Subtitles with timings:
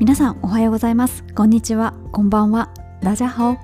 [0.00, 1.24] 皆さんおはようございます。
[1.34, 1.92] こんにちは。
[2.10, 2.70] こんばんは。
[3.02, 3.58] ダジャハオ。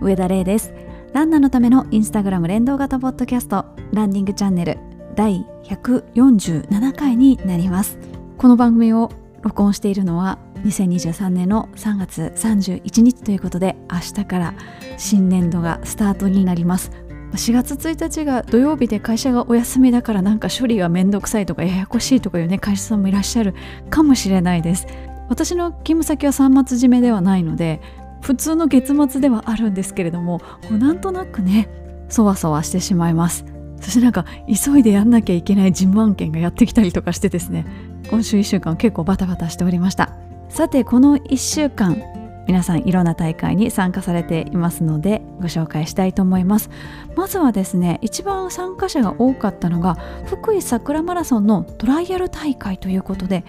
[0.00, 0.72] 上田玲です。
[1.12, 3.66] ランナーのためのインスタグラム連動型ポッドキャスト。
[3.92, 4.78] ランニングチャンネル。
[5.16, 7.98] 第147回になります。
[8.38, 9.10] この番組を
[9.42, 14.54] 録音しているのは2023年の3月31日ということで明日から
[14.96, 16.90] 新年度がスタートになります。
[17.32, 23.54] 4月1日が土曜日で会社がお休みだからなんか処理がめんどくさいとかややこしいとかいうね会社さんもいらっしゃる
[23.90, 24.86] かもしれないです。
[25.32, 27.80] 私の勤務先は3末締めではないので
[28.20, 31.70] 普通の月末ではあるんですけれどもこうなんとなくね
[32.10, 33.46] そわそわしてしまいます。
[33.80, 37.64] そしてなんか急いでやんなきゃいけない事務案件がやってきたりとかしてですね
[38.10, 40.12] 今週1週間結構バタバタしておりました。
[40.50, 41.96] さてこの1週間
[42.46, 46.70] 皆さんいろんな大会に参加されていますのでご紹介したいと思います。
[47.16, 49.96] まずはですね一番参加者が多かったのが
[50.26, 53.44] 福井桜マラソンのトライアル大会ということで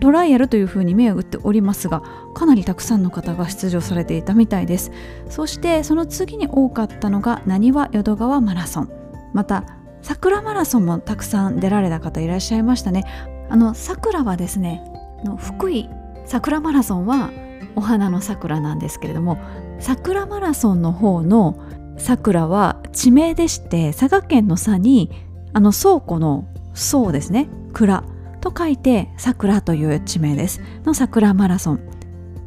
[0.00, 2.02] トライアルというふうに目を打っておりますが
[2.34, 4.90] かなりたくさんの方が出場されていたみたいです。
[5.28, 8.90] そしてその次に多かったのがなにわ淀川マラソン。
[9.32, 9.64] また
[10.02, 13.04] 桜マラソンもたくさん出られた方いらっしゃいましたね。
[13.48, 14.82] あの桜はですね
[15.24, 15.88] の福井
[16.24, 17.30] 桜マラソンは
[17.76, 19.38] お花の桜なんですけれども
[19.78, 21.62] 桜マラソンの方の
[21.98, 25.10] 桜は地名でして佐賀県の差に
[25.52, 28.04] あの倉庫の倉ですね蔵
[28.40, 30.60] と書いて桜という地名です。
[30.84, 31.80] の桜マラソン。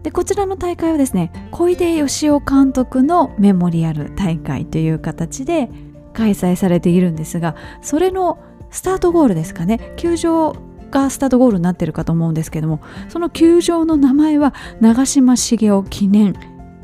[0.04, 5.70] でこちらの大会はですね小出義雄監督のメモリアル大会という形で
[6.14, 8.40] 開催されているんですがそれの
[8.72, 10.56] スタートゴールですかね球場
[10.90, 16.36] がスタートゴールになってるかと思うんですけどもその球場の名前は長嶋茂雄記念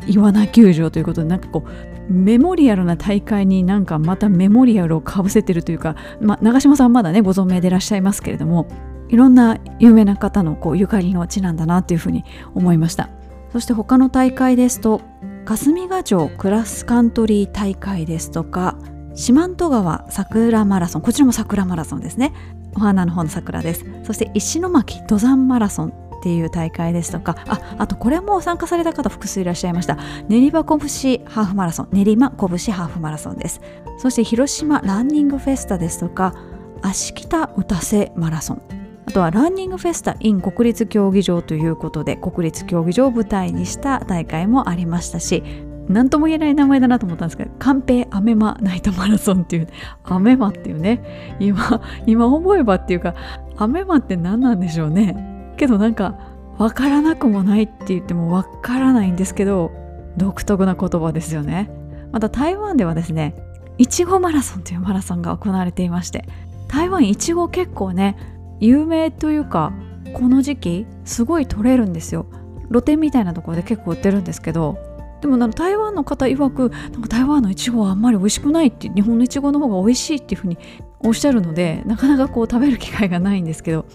[0.08, 8.68] 岩名球場ということでなんかこうメモリアルな大会になんかまたメモリアルをかぶせてるというか、まあ、長嶋さんまだねご存命でいらっしゃいますけれども
[9.10, 13.10] いろんな有名な方のこうゆかりの地なんだなというふうに思いました。
[13.52, 15.02] そして他の大会ですと
[15.46, 18.78] 霞ヶ城クラスカントリー大会ですとか
[19.16, 22.34] 四万十川桜マラソンこちらも桜マラソンですね。
[22.76, 23.86] お花の方の桜です。
[24.04, 25.92] そして石巻登山マラソンっ
[26.24, 29.98] ていう大会ですとかああとこれも参加された方複数いらっしゃいました。
[30.28, 30.80] 練馬拳
[31.26, 33.62] ハーフマラソン練馬拳ハーフマラソンです。
[33.98, 36.34] そして広島ランニングフェスタですとか
[36.82, 38.62] 足北歌瀬マラソン。
[39.08, 45.44] あとはランニングフェスタ in 国立競技場ということで国立競技場を舞台にした大会もありましたし
[45.88, 49.68] 何とも言えない名前だなと思ったんですけど、カンペアメマナイトマラソンっていう、
[50.04, 53.14] アメマっていうね、今、今思えばっていうか、
[53.58, 55.54] アメマって何なんでしょうね。
[55.58, 56.16] けどなんか、
[56.58, 59.72] わからなくもないって言ってもわからないんですけど、
[60.18, 61.70] 独特な言葉ですよね。
[62.12, 63.36] また台湾ではですね、
[63.78, 66.26] いちごマラソンというマラソンが行われていまして、
[66.68, 68.16] 台湾いちご結構ね、
[68.60, 69.74] 有名というか、
[70.14, 72.26] この時期すごい取れるんですよ。
[72.70, 74.95] 露店みたいなところで結構売ってるんですけど
[75.26, 80.60] でも台湾の方曰くなんか台湾のいちごはあんまり美味しくないって日本のいちごの方が美味しいっていうふうに
[81.00, 83.88] おっしゃるのでなかなかこう食べる機会がないんですけど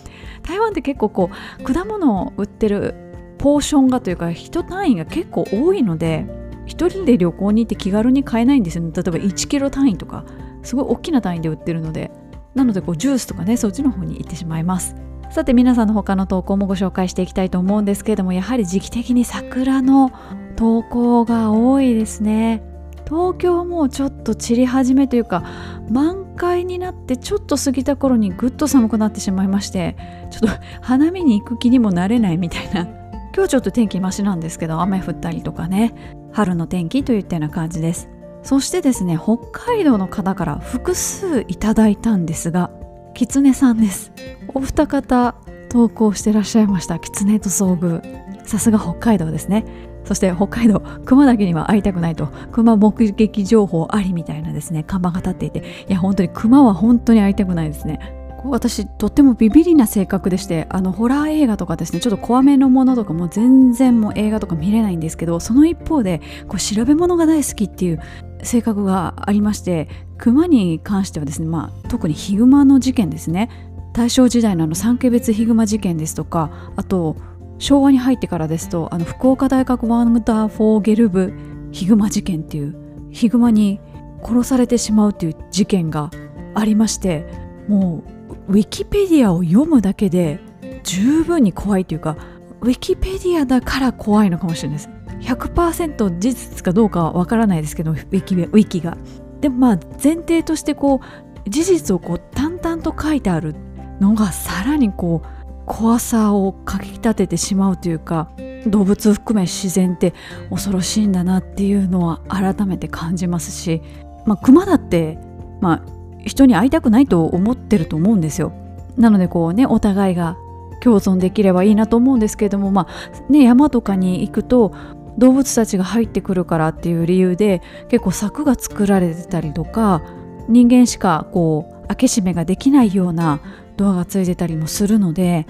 [0.42, 1.30] 台湾って結構こ
[1.60, 2.94] う果物を売ってる
[3.38, 6.26] ポーションがというか人単位が結構多いので
[6.66, 8.90] 1人で旅行に行って気軽に買えないんですよね。
[8.92, 10.24] 例えば1キロ単位とか
[10.62, 12.10] すごい大きな単位で売ってるので
[12.56, 14.96] なのでこうジュースとかねそっちの方に行ってしまいます。
[15.30, 20.10] さて皆さんの他の投稿もご紹介していきたいと思うんですけれどもやはり時期的に桜の
[20.56, 22.62] 投稿が多いですね。
[23.06, 25.43] 東京もちょっと散り始めというか
[25.91, 29.97] 満開になってちょっと過ぎた頃にぐっと寒くなってしまいまして
[30.31, 30.49] ちょっと
[30.81, 32.87] 花見に行く気にもなれないみたいな。
[33.34, 36.16] 今日ちょっと天気マシなんですけど雨降ったりとかね。
[36.33, 38.09] 春の天気といったような感じです。
[38.43, 42.71] そしてですね北海道の方から複数いただいたんですが
[43.15, 44.12] キツネさんです。
[44.55, 45.34] お二方
[45.69, 46.99] 投稿してらっしゃいました。
[46.99, 48.47] キツネと遭遇。
[48.47, 49.65] さすが北海道ですね。
[50.10, 52.26] そして北海道熊だけには会いたくないと。
[52.50, 54.82] 熊目撃情報ありみたいなですね。
[54.82, 55.62] 看板が立っていて。
[55.88, 58.16] いや本当に熊は本当に会いたくないですね。
[58.44, 68.00] 私とってもビビりな性格でしてあのホラー映画とかですねちょっと怖めのものとかも全然もう映画とか見れないんですけどその一方でこう調べ物が大好きっていう
[68.43, 73.50] 性格がありまして熊に関してはですね、まあ、特にヒグマの事件ですね。
[73.93, 77.17] 大正時代のあの三家別ヒグマ事件ですとかあと
[77.60, 81.32] 昭和に入ってからですとあの福岡大学ワンダーフォーゲル部
[81.70, 82.74] ヒグマ事件っていう
[83.12, 83.80] ヒグマに
[84.24, 86.10] 殺されてしまうっていう事件が
[86.54, 87.26] ありまして
[87.68, 88.02] も
[88.48, 90.40] うウィキペディアを読むだけで
[90.82, 92.16] 十分に怖いというか
[92.62, 94.90] ウィキペディアだから怖いのかもしれないです。
[95.20, 98.96] 100%事実かどうかはわからないですけどウィキウィキが。
[99.40, 101.00] でもまあ前提としてこ
[101.46, 103.54] う事実をこう淡々と書いてある
[104.00, 105.39] のがさらにこう
[105.70, 108.28] 怖さをかき立ててしまうというか
[108.67, 110.14] 動物含め自然って
[110.50, 113.81] 恐ろしいんだなっていうのは改めて感じますし、
[114.26, 115.17] まあ、熊だって、
[115.61, 115.82] まあ、
[116.26, 118.52] 人に会いたくないと思ってると思うんですよ。
[118.96, 120.37] なのでこうねお互いが
[120.82, 124.75] 共存できればいいなと思うんですけれども、まあね、山とかに行くと
[125.19, 130.02] 動物たちが入ってくるからっていう理由で結構柵が作られてたりとか
[130.49, 133.40] 人間しかこう開け閉めができないような
[133.76, 135.46] ドアがついてたりもするので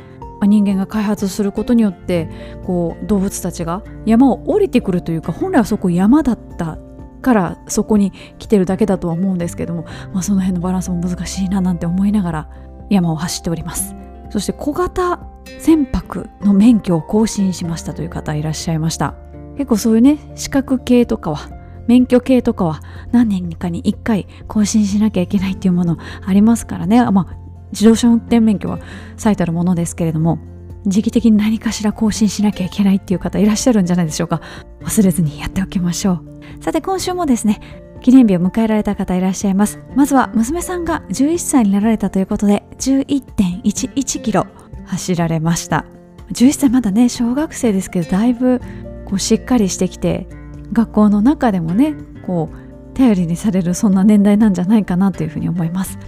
[0.46, 2.28] 人間が開発することによって
[2.64, 6.78] こう動物たちが山を降りてくるというか本来はそこ山だった
[7.20, 12.50] からそこに来てるだけだとは思うんですけども、まあ、その辺のバランスも難しいななんて思いながら
[12.88, 13.94] 山を走っております。
[14.30, 15.20] そして小型
[15.58, 19.14] 船舶の免許を更新しましたという方いらっしゃいました。
[19.56, 21.50] 結構そういうね資格系とかは
[21.86, 27.04] 免許系とかは何年かに1回更新しなきゃいけないっていうものありますからね。
[27.10, 27.39] まあ
[27.72, 28.78] 自動車運転免許は
[29.16, 30.38] 最たるものですけれども
[30.86, 34.40] 時期的に何かしら更新しなきゃいけないっていう方いらっしゃるんじゃないでしょうか。
[34.80, 36.62] 忘れずにやっておきましょう。
[36.62, 37.60] さて今週もですね
[38.00, 39.78] 記念日を迎えられた方いらっしゃいます。
[39.94, 44.46] まずは娘さんが11歳になられたということで11.11キロ
[44.86, 45.84] 走られました。
[46.32, 48.60] 11歳まだね小学生ですけどだいぶ
[49.04, 50.28] こうしっかりしてきて
[50.72, 51.94] 学校の中でもね
[52.26, 55.98] こう頼りにされるそんな年代なんじゃないかなというふうに思います。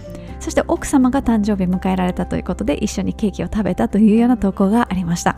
[0.43, 5.37] そして奥様が誕生日迎えられたということで一緒にケーキを食べたというような投稿がありました。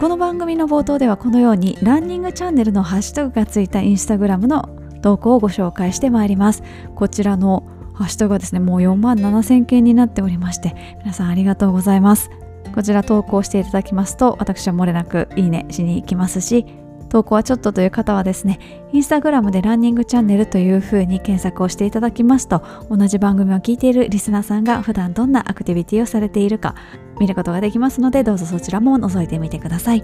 [0.00, 4.68] この番組の冒頭ではこのようにランニングチャンネルのハッシュタグがついたインスタグラムの
[5.00, 6.64] 投稿をご紹介してまいります。
[6.96, 7.62] こちらの
[7.94, 12.28] ハッシュタグがですねもう4万7000件になっておりまして皆さんありがとうございます。
[12.74, 16.66] こちら投稿していただきますと私は漏れなくいいねしに行きますし
[17.12, 18.58] 投稿はちょっとという方はですね
[18.90, 26.74] インスタグラムでランニングチャンネルというふうに検索をしていただきますと同じ番組を聞いているリスナーさんが普段どんなアクティビティをされているか
[27.20, 30.02] 見ることができますのでどうぞそちらも覗いてみてください。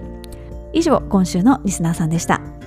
[0.74, 2.57] 以上今週のリスナーさんでした。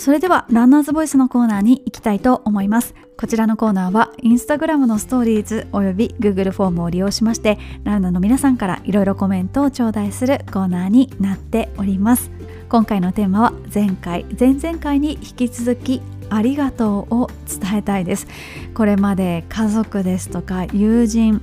[0.00, 2.94] それではランナーズボイスのコーナーに行きたいと思います。
[3.18, 12.30] こちらのコーナーはインスタグラムのストーリーズおよび Google フォームを利用しましてランナーの皆さんからいろいろコメントを頂戴するコーナーになっております。
[12.70, 16.00] 今回のテーマは前回前々回に引き続き
[16.30, 18.26] ありがとうを伝えたいです。
[18.72, 21.42] これまで家族ですとか友人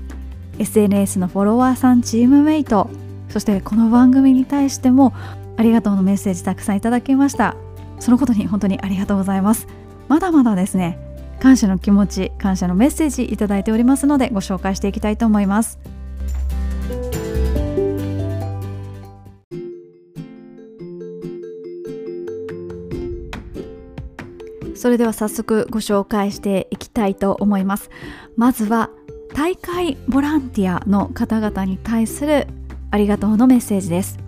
[0.58, 2.90] SNS のフォロワーさんチームメイト
[3.30, 5.14] そしてこの番組に対しても
[5.58, 7.56] ありがとうのメッセージたくさんいただきました。
[8.00, 9.68] そのことに本当にありがとうございます。
[10.08, 10.98] まだまだですね
[11.40, 15.80] 感謝の気持ち感謝のメッセージいただいておりますのでご紹介していきたいと思います。
[24.76, 27.90] それでは早速ご紹介していきたいと思います。
[28.36, 28.92] まずは
[29.34, 32.48] 大会ボランティアの方々に対する
[32.92, 34.27] ありがとうのメッセージです。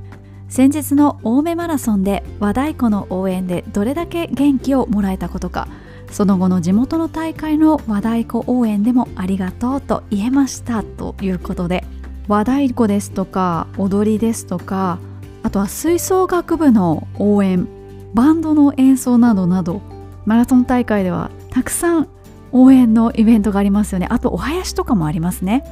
[0.49, 5.67] 先日の青梅マラソンで和太鼓の応援でどれだけ元気をもらえたことか
[6.11, 11.85] その後の地元の大会の和太鼓応援でもありがとうと言えましたということで
[12.27, 14.99] 和太鼓ですとか踊りですとか
[15.43, 17.67] あとは吹奏楽部の応援
[18.13, 19.81] バンドの演奏などなど
[20.25, 22.09] マラソン大会ではたくさん
[22.51, 24.07] 応援のイベントがありますよね。
[24.09, 25.63] あとお囃子とかもありますね。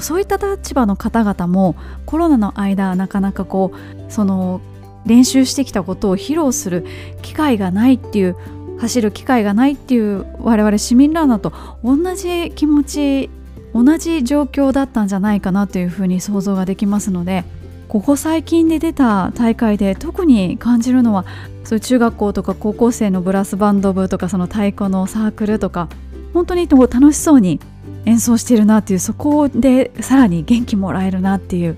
[0.00, 4.60] そういった立場の方々もコロナの間なかなかこうその
[5.06, 6.84] 練習してきたことを披露する
[7.22, 8.36] 機会がないっていう
[8.78, 13.30] 走る機会がないっていう我々市民ランナーと同じ気持ち
[13.72, 17.44] 同じ状況だったんじゃないかなというふうに想像ができますので
[17.88, 21.24] ここ最近で出た大会で特に感じるのは
[21.64, 25.88] そういう中学校とか高校生のブラスバンド部とかその太鼓のサークルとか
[26.34, 27.60] 本当に楽しそうに
[28.06, 31.76] 演奏してるなっていうそこでさらに元気もらえるなっていう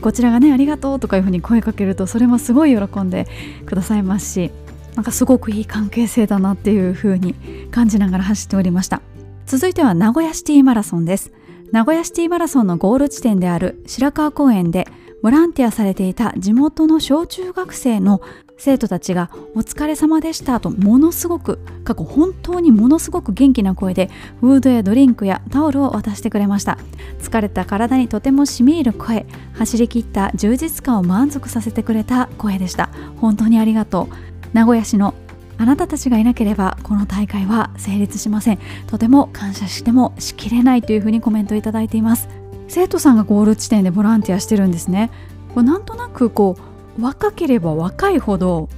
[0.00, 3.26] こちらがねありがとうとかいうふうに声かけるとそれもすごい喜んで
[3.66, 4.50] くださいますし
[4.96, 7.34] なんかすごくいい関係性だなっていうふうに
[7.70, 9.02] 感じながら走っておりました。
[9.44, 11.32] 続いては名古屋シティマラソンです。
[11.70, 14.88] 名古屋シティマラソンのゴール地点である白川公園で
[15.22, 18.22] ボランティアされていた地元の小中学生の
[18.58, 24.10] 生徒たちが「お疲れ様でした」とものすごく過去本当にものすごく元気な声で
[24.40, 26.78] フードやドリンクやタオルを渡してくれました。
[27.20, 32.88] 疲れた体にとてもしみ入る声走り切った充実感を満足させてくれた声でした。
[33.20, 34.14] 本当にありがとう。
[34.52, 35.14] 名古屋市の
[35.58, 38.58] あなたたちがいなければこの大会は成立しません。
[38.86, 42.28] とても感謝してもしきれないというふうにコメントいただいています。
[42.68, 45.10] 生徒さんがゴール地点でボランティアしてるんですね。
[45.54, 48.68] これなんとなくこう若ければ若いほど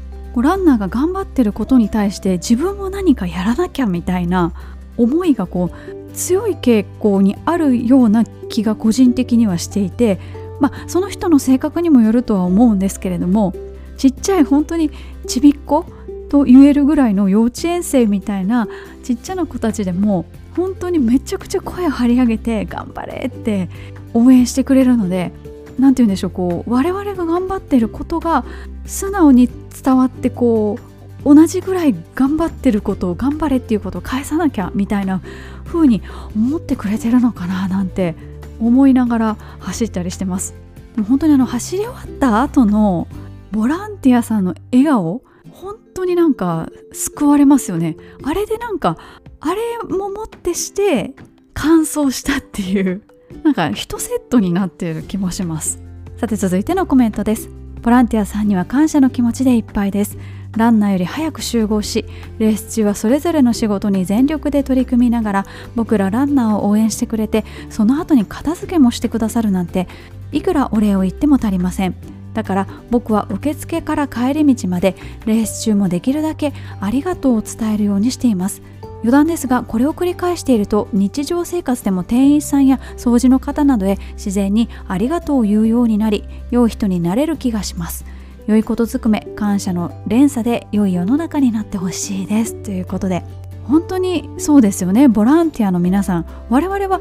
[0.42, 4.52] ランナーが頑張ってることに対して自分も何かやらなきゃみたいな
[4.96, 10.18] 思いがこう強い傾向にあるような気が個人的にはしていて
[10.60, 13.54] まあその人の性格にもよるとは思うんですけれども
[13.96, 14.90] ちっちゃい本当に
[15.26, 15.84] ちびっ子
[16.28, 18.68] と言えるぐらいの幼稚園生みたいな
[19.02, 23.68] ちっちゃな子たちでも本当にめちゃくちゃ声を張り上げて頑張れって
[24.14, 25.32] 応援してくれるので
[25.78, 28.44] 何て言うんでしょうこう我々が頑張ってることが
[28.87, 29.49] 素直に
[29.82, 30.78] 伝わってこ
[31.25, 35.20] う同じぐらい頑張ってることを頑張れっていうことを返さなきゃみたいな
[35.64, 36.02] 風に
[36.35, 38.14] 思ってくれてるのかななんて
[38.61, 40.54] 思いながら走ったりしてます。
[40.94, 43.06] でも本当にあの走り終わった後の
[43.52, 48.97] ボランティアさんの笑顔本当になんか救われますよねあれでなんか
[49.40, 51.14] あれももってして
[51.54, 53.02] 乾燥したっていう
[53.44, 55.82] なんか1セットになっている気もします。
[56.16, 57.49] さて続いてのコメントです。
[57.82, 60.18] ボランティアさんには感謝の気持ちでいっぱいです。
[60.56, 62.04] ランナーより早く集合し
[62.38, 69.87] レース中はそれぞれの仕事に全力で取り組みながら僕らランナーを応援してくれてその後に片付けもしてくださるなんて
[70.32, 71.94] いくらお礼を言っても足りません。
[72.35, 74.94] だから僕は受付から帰り道まで
[75.26, 78.62] レース中もできるだけありがとうを伝えるようにしています。
[78.99, 88.05] 余談ですがこれを繰り返していると日常生活でも店員さんや掃除の方などへ自然にありがとうを言うようになり良い人になれる気がします。
[88.47, 92.55] 良いことずくめ感謝の連鎖で良い世の中になってほしいです。
[92.55, 93.23] ということで
[93.64, 95.07] 本当にそうですよね。
[95.07, 97.00] ボランティアの皆さん我々は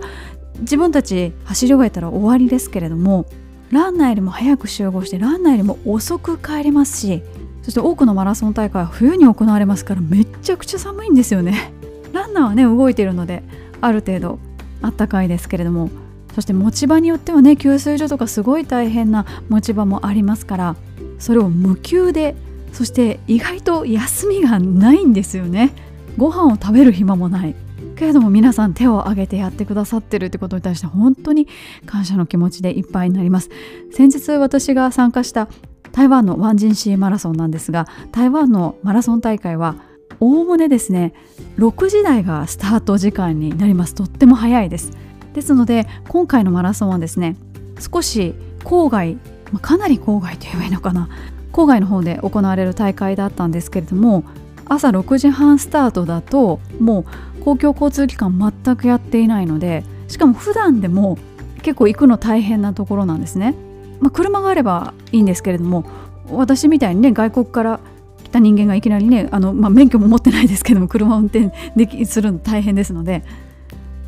[0.60, 3.26] 自分たち走り終えたら終わりですけれども
[3.72, 7.22] ランナーよりも早く集合してランナーよりも遅く帰りますし
[7.62, 11.74] そして多くのマラソン大会は冬に行われますからめっちゃくちゃ寒いんですよね。
[12.18, 13.44] ランナーはね動いているので
[13.82, 14.40] ある程度
[14.82, 15.90] あったかいですけれども。
[16.38, 20.76] そして持ち場によってはね給水所とかすごい大変な持ち場もありますから
[21.18, 22.36] それを無給で
[22.74, 25.74] そして意外と休みがないんですよね。
[26.16, 27.56] ご飯を食べる暇もない。
[27.96, 31.48] けれども皆さん手を挙げてやってくださってるってことに対して本当に
[31.88, 33.50] 感謝の気持ちでいっぱいになります。
[33.92, 35.48] 先日私が参加した
[35.92, 39.76] 台湾のワンジンシーマラソンなんですが台湾のマラソン大会は
[40.20, 41.14] おおむねですね。
[41.58, 43.96] 6時台がスタート時間になります。
[43.96, 44.92] とっても早いです。
[45.34, 47.36] ですので今回のマラソンはですね
[47.80, 48.34] 少し
[48.64, 49.18] 郊外
[49.62, 51.10] かなり郊外と言えばいいのかな。
[51.58, 54.24] 郊外の方で行われる大会だったんですけれども
[54.66, 57.06] 朝6時半スタートだとも
[57.40, 61.18] う公共交通機関全くやっていないのでしかも普段でも
[61.64, 63.56] 結構行くの大変なところなんですね、
[64.00, 65.86] まあ、車があればいいんですけれども
[66.30, 67.80] 私みたいにね外国から
[68.28, 73.24] 来た人間がいきなりねあの、まあ、免許も持ってないですけども車を運転できするの大変ですので、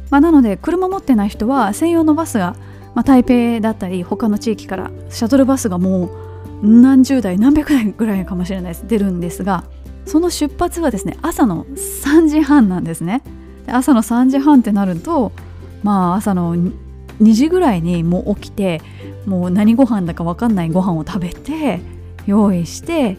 [0.09, 2.55] まあ、なので車持ってない人は専用のバスが、
[2.95, 6.09] まあ、台北だったり他の地域からシャトルバスがも
[6.61, 8.87] う何十台何百台ぐらいかもしれないです。
[8.87, 9.63] 出るんですが
[10.05, 13.23] その出発はですね朝の3時半なんですね。
[13.67, 15.31] 朝の3時半ってなると
[15.83, 18.81] まあ朝の2時ぐらいにもう起きて
[19.25, 21.79] もう何ご飯だか分かんないご飯を食べて
[22.25, 23.17] 用意して、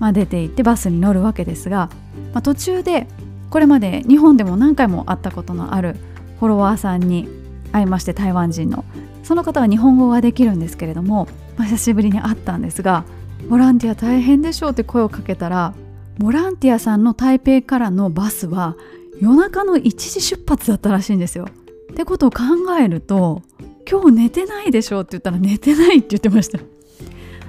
[0.00, 1.90] まあ、出て行ってバスに乗るわけですが、
[2.32, 3.06] まあ、途中で
[3.50, 5.96] これまで日本でも何回も会ったことのある
[6.40, 7.28] フォロワーさんに
[7.70, 8.84] 会いまして台湾人の
[9.22, 13.04] その方は日本語ができるんですけれども、まあ、久しぶりに会ったんですが
[13.48, 15.74] ボランティア大変でしょうって声をかけたら
[16.18, 18.76] ボランティアさんの台北からのバスは
[19.20, 21.46] 夜中の1時出発だったらしいんですよ。
[21.92, 22.42] ってことを考
[22.78, 23.42] えると
[23.90, 26.58] 今日寝てないでしょって言ったら寝てないって言ってました。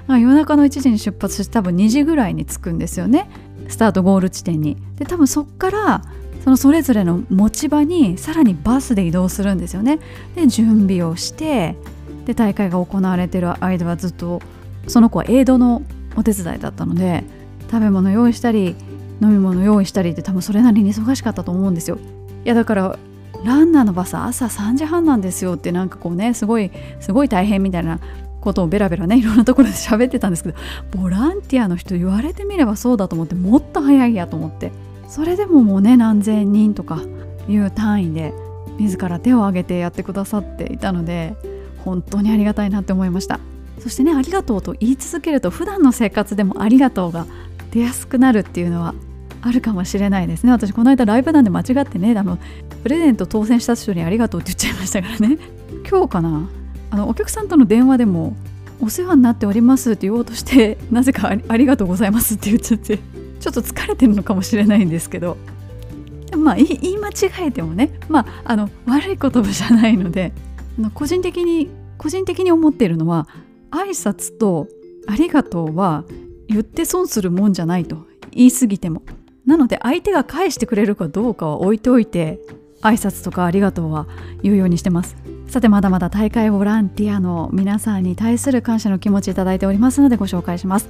[0.08, 3.30] 夜中の1時に出発して多分2時ぐらいに着くんですよね
[3.68, 4.76] スタートゴール地点に。
[4.96, 6.02] で多分そっから
[6.44, 10.00] そのそれぞれの持ち場にさらにバスで移動するんですよね。
[10.34, 11.76] で準備をして
[12.26, 14.42] で大会が行われてる間はずっと
[14.88, 15.82] その子はエイドの
[16.16, 17.24] お手伝いだったので
[17.70, 18.76] 食べ物用意したり
[19.20, 21.98] 飲み物用意したりって多分それなりに忙しかったと思うんですよ
[22.44, 22.98] いやだから
[23.44, 27.98] ランナーのバス朝3時半なんですよってなんかこうねすごいすごい大変みたいな
[28.42, 30.58] ことをベラベラねいろんなところで喋ってたんですけど
[30.90, 34.70] ボランティアの人言われてみればそうだと思ってもっと早いやと思って。
[35.08, 37.02] それでももうね何千人とか
[37.46, 38.32] いう単位で
[38.78, 41.34] 自ら手を挙げてやってくださっていたので
[41.84, 43.38] 本当にありがたいなって思いました。
[43.78, 47.26] そしてねありがとうと言い続けると普段の生活でもありがとうが
[47.72, 48.94] 出やすくなるっていうのは
[49.42, 50.52] あるかもしれないですね。
[50.52, 52.38] 私この間ライブなんで間違ってねあの
[52.82, 55.36] プレゼント当選した人にありがとうって言っちゃいましたからね。
[55.90, 56.48] 今日かな？
[56.92, 58.36] あのお客さんとの電話でも
[58.82, 62.98] お世話になっておりますって言おうとして なぜかありがとうございますって言っちゃって
[63.40, 65.38] ちょっと疲れてるのかもしれないんですけど
[66.36, 67.12] まあ言い間違
[67.46, 70.32] えてもねまああの悪い言葉じゃないので
[70.92, 73.26] 個人的に個人的に思っているのは
[73.70, 74.68] 挨拶と
[75.06, 76.04] ありがとうは
[76.46, 79.02] 言って損するもんじゃないと言い過ぎても
[79.46, 82.38] なので相手が返してくれるかどうかは置いておいて
[82.82, 84.06] 挨拶とかありがとうは
[84.42, 85.21] 言うようにしてます。
[85.52, 90.88] さてまだまだ大会ボランティアの皆さんに対する感謝の気持ちいただいておりますのでご紹介します。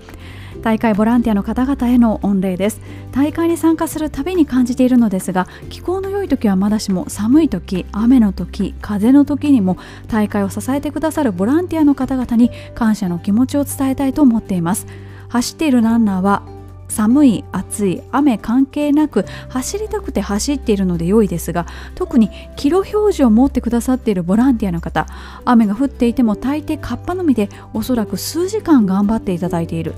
[0.62, 2.80] 大会ボランティアの方々への御礼です。
[3.10, 14.86] 大会に参加するたびに感じているのですが気候の良い時はまだしも寒い時雨の時風の時にも大会を支えてくださるボランティアの方々に感謝の気持ちを伝えたいと思っています。
[15.28, 16.44] 走っているランナーは
[16.92, 25.06] 寒い暑い雨関係なく走りたくて走っているので良いですが特にキロ表示を持ってくださっているボランティアの方
[25.46, 29.94] 雨が降っていても大抵カッパのみでおそらく数時間頑張っていただいている。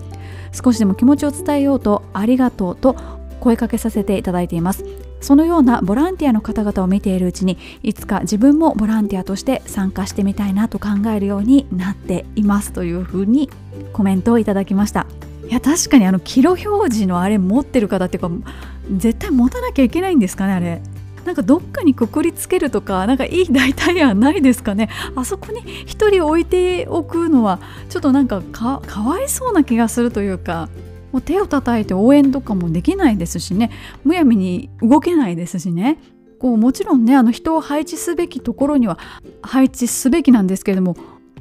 [0.53, 2.95] 少しでも気持ちを伝えようとありがとうと
[3.41, 4.85] 声かけさせていただいています。
[5.21, 13.49] そのようなボランティアの方々を見ているうちにいつか自分もボランティアとして参加してみたいなと考えるようになっていますというふうに
[13.95, 15.07] コメントをいただきました。
[15.49, 18.31] いや確かにあのキロ表示のあれ持ってる方っていうか
[18.97, 20.81] 絶対持たなきゃいけないんですかねあれ。
[21.25, 24.91] なんかどっかにくくりつけるとかなんかいい代替案ないですかね。
[25.17, 30.69] あそこに1人置いておくのはちょっとなんかかかわいそうな気がするというか
[31.13, 33.71] もう手を叩いて応援とかもできないですしね。
[34.05, 35.99] むやみに動けないですしね。
[36.39, 38.99] こうもちろんねあの人を配置すべきところには
[39.41, 40.95] 配置すべきなんですけれども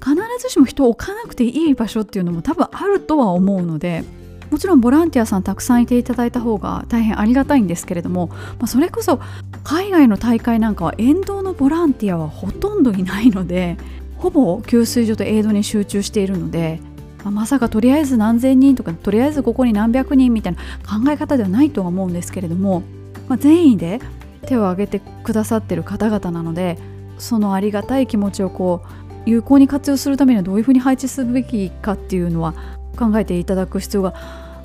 [0.03, 4.03] 必ずしも人を置かなくていい場所っていうのも多分あるとは思うので
[4.51, 9.19] もちろんボランティアさんたくさんいていただいた方が大変ありがたいんですけれども、まあ、それこそ
[9.63, 13.77] 海外の大会なんかは沿道のボランティアはほとんどいないので
[14.17, 16.79] ほぼ給水所とエイドに集中しているので、
[17.23, 22.83] まあ、まさかとりあえず何千人とかとりあえずここに何百人みたいな考え方ではないとは思うんですけれども、
[23.27, 24.01] まあ、善意で
[24.45, 26.77] 手を挙げてくださってる方々なので
[27.17, 32.53] そのありがたい気持ちをこう有効に活用するためにはどういうふうに配置すべきかっていうのは
[32.97, 34.13] 考えていただく必要が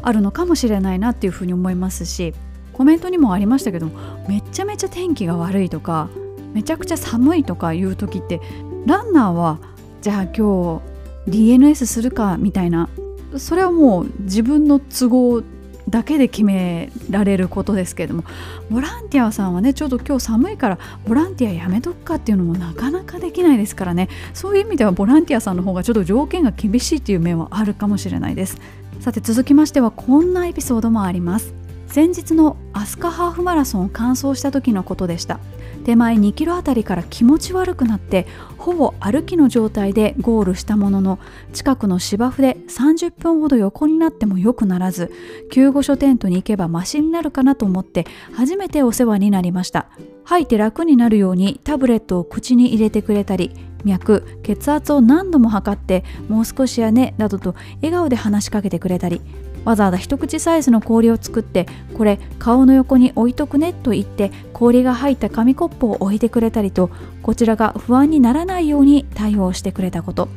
[0.02, 2.34] あるのかもしれないなっていうふうに思いますし
[2.72, 3.90] コメントにもありましたけど
[4.28, 6.08] めちゃめちゃ天気が悪いとか
[6.52, 8.40] めちゃくちゃ寒いとかいう時って
[8.86, 9.58] ランナーは
[10.00, 10.80] じゃあ今
[11.26, 12.88] 日 DNS するかみたいな
[13.36, 15.42] それはもう自分の都合
[15.88, 18.24] だけで決められることですけれども
[18.70, 24.08] ボランティアさんはねちょっと今日寒いからボランティアやめとくかっていうのもなかなかできないですからね。
[24.34, 28.58] そういう意味ではボランティアさんの方がちょっと条件が厳しいっていう面はあるかもしれないです。
[29.00, 31.67] さて続きましてはこんなエピソードもあります。
[31.88, 35.40] 先日のアスカハーフマラソンを完走した時のことでした。
[35.84, 38.26] 手前2キロあたりから気持ち悪くなって
[38.58, 41.18] ほぼ歩きの状態でゴールしたものの
[41.54, 45.10] 近くの芝生で30分ほど横になっても良くならず
[45.50, 49.86] 救護所テントに行けばマシになるかなと思って初めてお世話になりました。
[50.24, 53.50] 吐いて楽になるようにタブレットを口に入れてくれたり
[53.84, 59.22] 脈血圧を何度も測ってもう少しやねなどと笑顔で話しかけてくれたり
[59.64, 66.90] わざわざ一口サイズの氷を作ってこれ顔の横に置いとくねと言って氷が入った紙コップを置いてくれたりと
[67.22, 70.28] こちらが不安にならないように対応してくれたこと。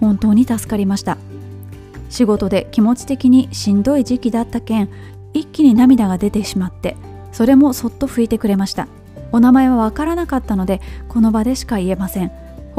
[0.00, 1.18] 本当に助かりました。
[2.08, 4.88] 仕事で気持ち的にしんどい時期だったけん
[5.34, 6.96] 一気に涙が出てしまって
[7.32, 8.88] それもそっと拭いてくれました。
[9.30, 12.32] お名前はわからなかったのでこの場でしか言えません。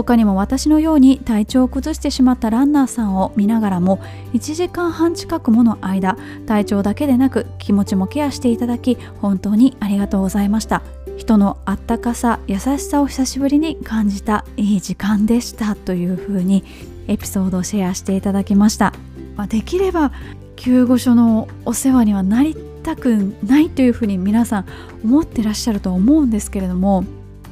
[0.03, 3.97] 他にも私のように体調を崩してしまったランナーさんを見ながらも
[4.33, 10.81] 1時間半近くもの間体調だけでなく気持ちもケアしていただき本当にありがとうございました。
[11.17, 16.63] 人のあったかさ優しさを久しぶりに感じたいい時間でしたというふうに
[17.09, 18.93] エピソードをシェアしていただきました、
[19.35, 20.13] まあ、できれば
[20.55, 24.65] 救護所のお世話にはなりたくないというふうに皆さん
[25.03, 27.03] 思ってらっしゃると思うんですけれども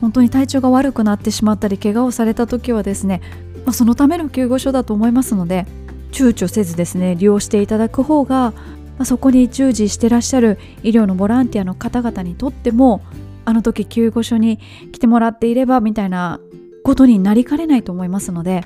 [0.01, 3.21] 本当に体調が悪くなってしまったり怪我をされた時はですね、
[3.65, 5.65] まあ、そのための救護所だと思いますので
[6.11, 8.53] 躊躇せずですね利用していただく方が、ま
[8.99, 13.01] あ、そこに従事してらっしゃる医療のボランティアの方々にとっても
[13.45, 14.59] あの時救護所に
[14.91, 16.39] 来てもらっていればみたいな
[16.83, 18.65] ことになりかねないと思いますので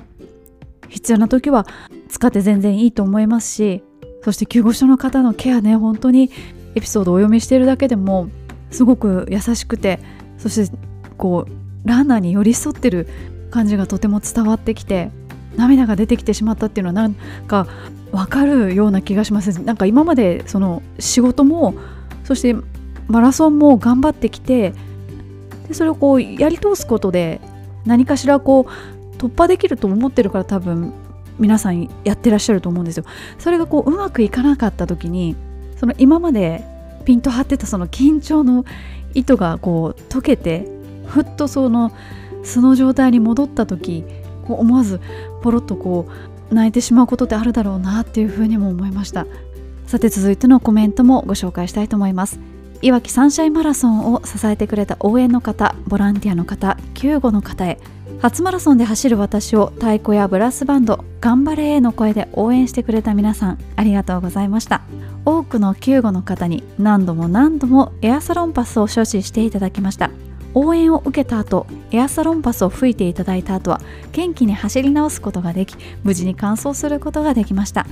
[0.88, 1.66] 必要な時は
[2.08, 3.82] 使って全然いいと思いますし
[4.22, 6.30] そして救護所の方のケアね本当に
[6.74, 8.28] エピソードをお読みしているだけでも
[8.70, 9.98] すごく優しくて
[10.38, 10.76] そして
[11.12, 13.08] こうランナーに寄り添ってる
[13.50, 15.10] 感じがとても伝わってきて
[15.56, 17.14] 涙が出てきてしまったっていうのはなん
[17.46, 17.66] か
[18.10, 21.74] 分かるような気がしますなんか今までその仕事も
[22.24, 22.54] そして
[23.08, 24.72] マラソンも頑張ってきて
[25.68, 27.40] でそれをこうやり通すことで
[27.84, 30.92] 何かしらこう突破できると思ってるから多分
[31.38, 33.04] 皆さんやってらっしゃると思うんですよ。
[33.38, 35.34] それがこううまくいかなかった時に
[35.76, 36.64] その今まで
[37.04, 38.64] ピンと張ってたその緊張の
[39.14, 40.68] 糸がこう溶けて
[41.12, 41.92] ふっとその
[42.42, 44.04] 素の状態に戻った時
[44.46, 45.00] こう思わず
[45.42, 46.08] ポロッとこ
[46.50, 49.26] う泣いてしまうことってあるだろうなっていうふうにも思いました。
[49.86, 52.40] さて続いてのコメントもご紹介したいと思います。
[52.80, 57.78] いわきサンシャインマラソンを支えてくれた応援の方ボランティアの方救護の方へ。
[58.20, 64.82] 初マラソンで走る私を太鼓やブラスバンド頑張れの声で応援してくれた皆さんありがとうございました。
[65.24, 70.10] 多くの救護の方に何度も何度もエアサロンパスを所持していただきました。
[70.54, 73.80] 応援を受けた後エアサロンパスを吹いていただいた後は
[74.12, 77.86] 元気に走り直すことができ無事に完走することができました。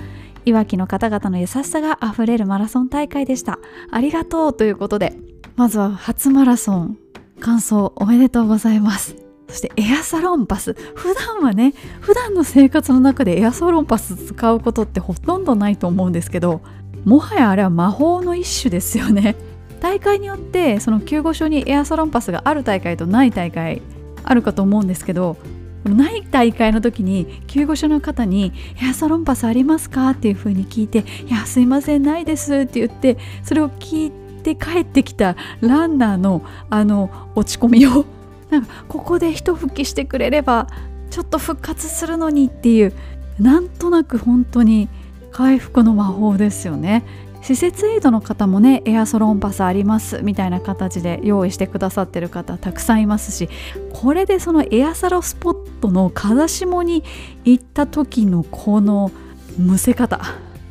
[0.47, 3.59] いわきの方々の優しさがあふれるマラソン大会でした。
[3.91, 5.15] ありがとうということで
[5.57, 6.99] まずは初マラソン
[7.41, 9.17] 完走おめでとうございます。
[9.49, 10.75] そしてエアサロンパス。
[10.95, 16.61] 普段はね普段の生活の中でエアサロンパス使うことってほとんどないと思うんですけど
[17.05, 19.37] もはやあれは魔法の一種ですよね。
[19.81, 23.83] 大会によってその救護所にエアサロンパスがある大会とない大会
[24.23, 25.37] あるかと思うんですけど
[25.85, 34.11] ない大会の時に救護所の方に「エアサロンパスありますか?」っていう風に聞いて「いやすいませんないです」って言ってそれを聞い
[34.43, 38.05] て帰ってきたランナーのあの落ち込みを
[38.51, 40.67] なんかここで一復帰してくれれば
[41.11, 42.93] ちょっと復活するのにっていう
[43.39, 44.89] なんとなく本当に
[45.33, 47.05] 回復の魔法ですよね
[47.43, 53.49] 施設エイドの方もねエアソロンパスありますみたいな形で用意してくださってる方たくさんいますし
[53.93, 57.03] これでそのエアサロスポットの風下に
[57.45, 59.11] 行った時のこの
[59.59, 60.21] むせ方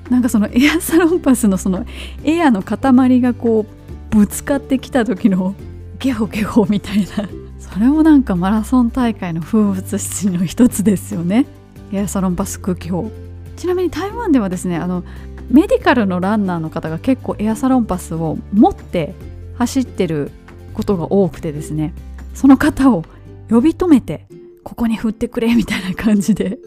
[0.09, 1.85] なんかそのエアサロンパスのその
[2.23, 3.65] エアの塊がこ
[4.11, 5.55] うぶつかってきた時の
[5.99, 7.29] ゲホゲホみたいな
[7.59, 11.45] それもなんかマラソン大会の風物詩の一つですよね。
[11.91, 13.11] エアサロンパス空気砲。
[13.57, 15.03] ちなみに台湾ではですねあの
[15.49, 19.13] メディカルのランナーの方が結構エアサロンパスを持って
[19.57, 20.31] 走ってる
[20.73, 21.93] ことが多くてですね
[22.33, 23.03] その方を
[23.49, 24.27] 呼び止めて
[24.63, 26.59] ここに振ってくれみたいな感じで。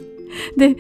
[0.57, 0.77] で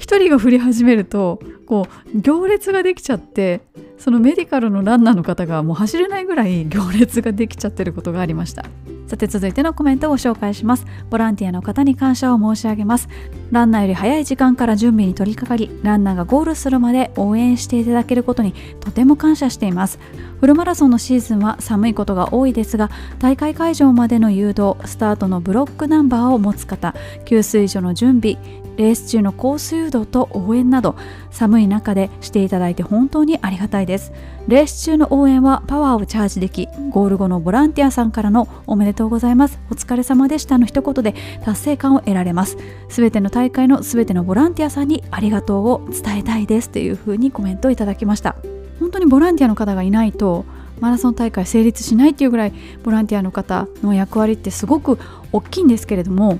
[0.00, 3.60] 1人が振り始めるとこう行列ができちゃって
[3.98, 8.64] そのメディカルのランナーの方がもう走れないぐらい行列ができちゃってることがありました。
[9.10, 10.86] さて続いてのコメントをご紹介します。
[11.10, 13.08] ボランティアの方に感謝を申し上げます。
[13.50, 19.98] ランナーより早い時間から準備に取り掛かりランナーがゴールするまで応援していただけることにとても感謝しています。
[20.40, 26.94] フルマラソンのシーズンは寒いことが多いですが大会会場までの誘導スタートのブロックナンバーを持つ方
[27.26, 28.38] 給水所の準備
[28.80, 30.96] レース中のコース誘導と応援など
[31.30, 34.10] 寒い中でしていただいて本当にありがたいです。
[34.48, 39.60] レース中の応援はパワーをチャージできゴール後のボランティアさんからのおめでとうございます。
[39.70, 41.14] お疲れ様でしたの一言で
[41.44, 42.56] 達成感を得られます。
[42.88, 46.70] すべての大会のすべてのボランティアさんにありがとうを伝えたいです。
[46.70, 48.36] というふうにコメントをいただきました。
[48.78, 50.46] 本当にボランティアの方がいないと
[50.80, 54.98] マラソン大会成立しないっていうぐらいボランティアの方の役割ってすごく
[55.32, 56.38] 大きいんですけれども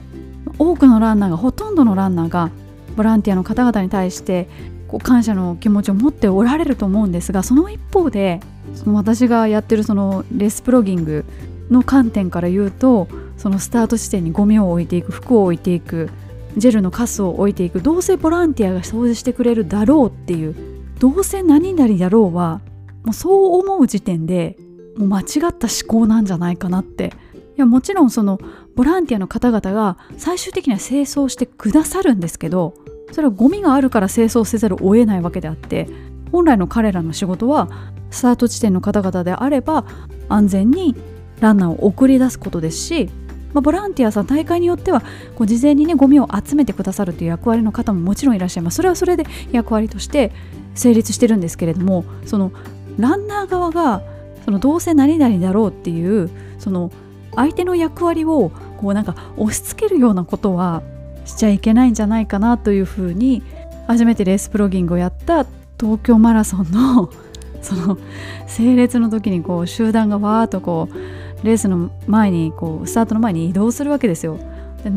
[0.61, 2.51] 多くのランナーがほとんどのランナーが
[2.94, 4.46] ボランティアの方々に対して
[4.88, 8.40] こう感謝の気持ちを持っておられると思うんですがその一方で
[8.75, 11.25] その私がやってるそのレスプロギング
[11.70, 16.11] の観点から言うとそのスタート地点にゴミを置いていく服を置いていく
[16.59, 20.55] ジェルのカスを置いていくどうせボランティアが掃除してくれるだろうっていう
[20.99, 22.61] どうせ何々だろうは
[23.05, 24.59] もうそう思う時点で
[24.99, 27.14] もう間違った思考なんじゃないかなって。
[27.57, 28.38] いやもちろんその
[28.81, 32.73] ボランティアの方々が最終的には清掃してくださるんですけど
[33.12, 35.87] それはゴミがあるから清掃せざるを得ないわけであって
[36.33, 37.69] 本来の彼らの仕事は
[38.11, 39.85] スタート地点の方々であれば
[40.31, 40.97] 安全に
[41.40, 43.11] ランナーを送り出すことですし、
[43.53, 45.03] まあ、ボランティアさん大会によっては
[45.37, 48.77] こう事前にねゴミを集めてくださるという役割の方ももちろんいらっしゃいます。
[48.77, 50.33] それはそれで役割として
[50.75, 52.51] 成立してるんですけれどもその
[52.99, 54.01] ランナー側が
[54.47, 56.90] そのどうせ何々だろうっていうその
[57.37, 60.83] 相手の役割をこうなんか押し付けるようなことは
[61.27, 63.43] しちゃいけないんじゃないかなというふうに
[63.87, 65.47] 初めてレースプロギングをやった
[65.79, 67.11] 東京マラソンの
[67.61, 67.99] その
[68.47, 74.38] 整列の時にこう集団がわーっとこうレースの前にこうスタートの前に移動するわけですよ。
[74.83, 74.90] で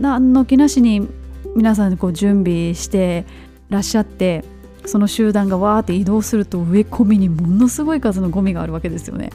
[0.00, 1.06] 何の気なしに
[1.54, 3.26] 皆さんこう準備して
[3.68, 4.44] らっしゃって
[4.86, 9.30] その集団がわーって移動すると植え込みにものすごい数のゴミがあるわけですよね。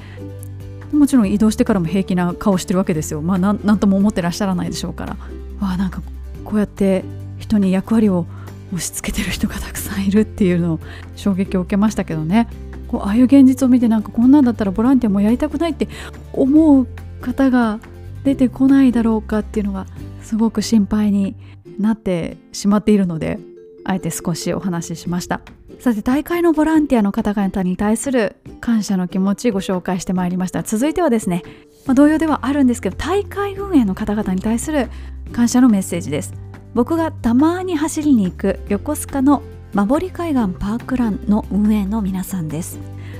[0.91, 3.21] もちろん移動してからも平気な顔してるわけですよ。
[3.21, 5.17] まあ何とも思ってらっしゃらないでしょうから。
[5.59, 6.01] わあなんか
[6.43, 7.03] こうやって
[7.39, 8.25] 人に役割を
[8.73, 10.79] 押し付けてる人がたくさんいるっていうのを
[11.15, 12.47] 衝撃を受けましたけどね
[12.87, 15.87] こうああいう現実を見てなんかこんなんだったらボランティアもやりたくないって
[16.33, 16.87] 思う
[17.21, 17.79] 方が
[18.23, 19.85] 出てこないだろうかっていうのが
[20.21, 21.35] すごく心配に
[21.79, 23.39] なってしまっているので
[23.85, 25.41] あえて少しお話ししました
[25.79, 30.63] さて大会のボランティアの方々に対する感謝の気持ちご紹介してまいりました。
[30.63, 31.43] 続いてはですね、
[31.85, 34.89] まあ、同様ではあるんですけど大会運営の方々に対する
[35.31, 36.33] 感謝のメッセージです。
[36.73, 42.79] 僕がたまに走りに行く横須賀のマボリ海岸パークランの運営の皆さんです。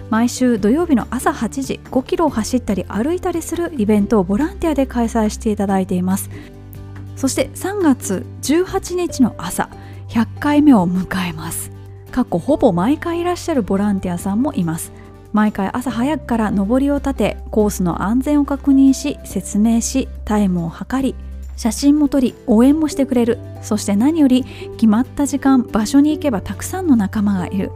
[0.10, 6.30] 毎週土曜日の朝8時5キロを走ったり歩いたりするイベントをボランティアで開催していただいています。
[7.15, 9.70] そして3月18日の朝
[10.10, 11.76] 100回目を迎えます。
[12.12, 14.91] 過去ほぼ毎回いらっしゃるボランティアさんもいます。
[15.34, 21.15] 毎回朝早くから上りを立てコースの安全を確認し説明しタイムを測り
[21.58, 23.39] 写真も撮り応援もしてくれる。
[23.62, 27.72] そして何より決まった時間場所に行けばたくさんの仲間がいる。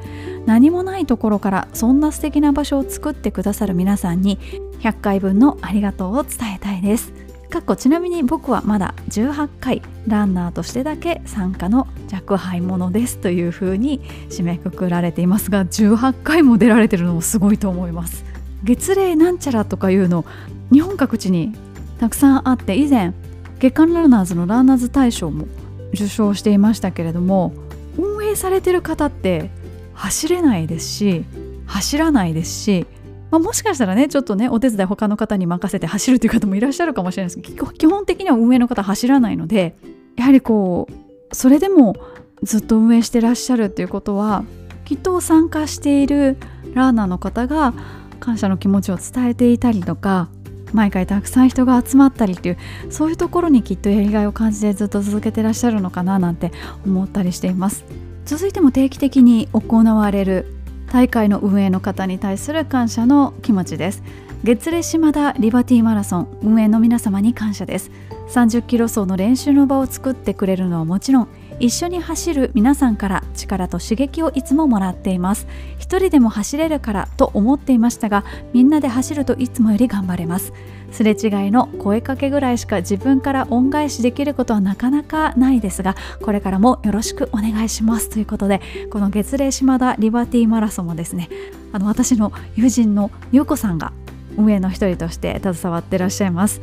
[0.46, 4.38] 何もないところからそんな素敵な場所を作ってくださる皆さんに
[4.80, 7.12] 100回分のありがとうを伝えたいです。
[7.50, 18.26] かっこちなみに僕はまだ18回ランナーとしてだけ参加の若輩者ですというふうに締めくくられていますが18回も出られてるのもすごいと思います。
[18.64, 20.26] 月齢なんちゃらとかいうの
[20.72, 21.54] 日本各地に
[22.00, 23.14] たくさんあって以前
[23.60, 25.48] 月刊ランナーズのランナーズ大賞も
[25.94, 27.54] 受賞していましたけれども
[27.98, 29.50] 運営されてる方って
[29.94, 31.26] 走れないですし
[31.68, 32.86] 走らないですし、
[33.32, 37.52] まあ、もしかしたらねちょっとねお手伝い他の方に任せて走るという方もいらっしゃるかもしれないです。
[37.54, 39.76] けど基本的には運営の方走らないので
[40.18, 41.96] やはりこうそれでも
[42.44, 44.44] ずっと運営してらっしゃるっていうことは
[44.86, 46.38] きっと参加している
[46.74, 47.74] ランナーの方が
[48.20, 50.28] 感謝の気持ちを伝えていたりとか
[50.74, 52.58] 毎回たくさん人が集まったりっていう
[52.90, 56.52] そういうところにきっとやりがいを感じてずっと続けてらっしゃるのかななんて
[56.86, 57.86] 思ったりしています。
[58.26, 60.61] 続いても定期的に行われる
[60.92, 64.04] 大会の運営の方に対する感謝の気持ちです。
[64.44, 67.92] 月齢島田リバティマラソン運営の皆様に感謝です。
[68.28, 71.28] 30キロ走の練習の場を作ってくれるのはもちろん
[71.62, 75.46] 一緒に走る皆さんから力と刺激をいつももらっています。
[75.78, 80.54] 一人でも走れるからと思っていましたがみんなで走るといつもより頑張れます。
[80.92, 88.10] すれ違いの声かけぐらいしか自分から恩返しできることはなかなかないですがこれからもよろしくお願いします。
[88.10, 91.30] ということでこの月齢島田リバティマラソンもですね
[91.74, 93.94] あの私の友人の優子さんが
[94.36, 96.60] 運営の一人として携わってらっしゃいます。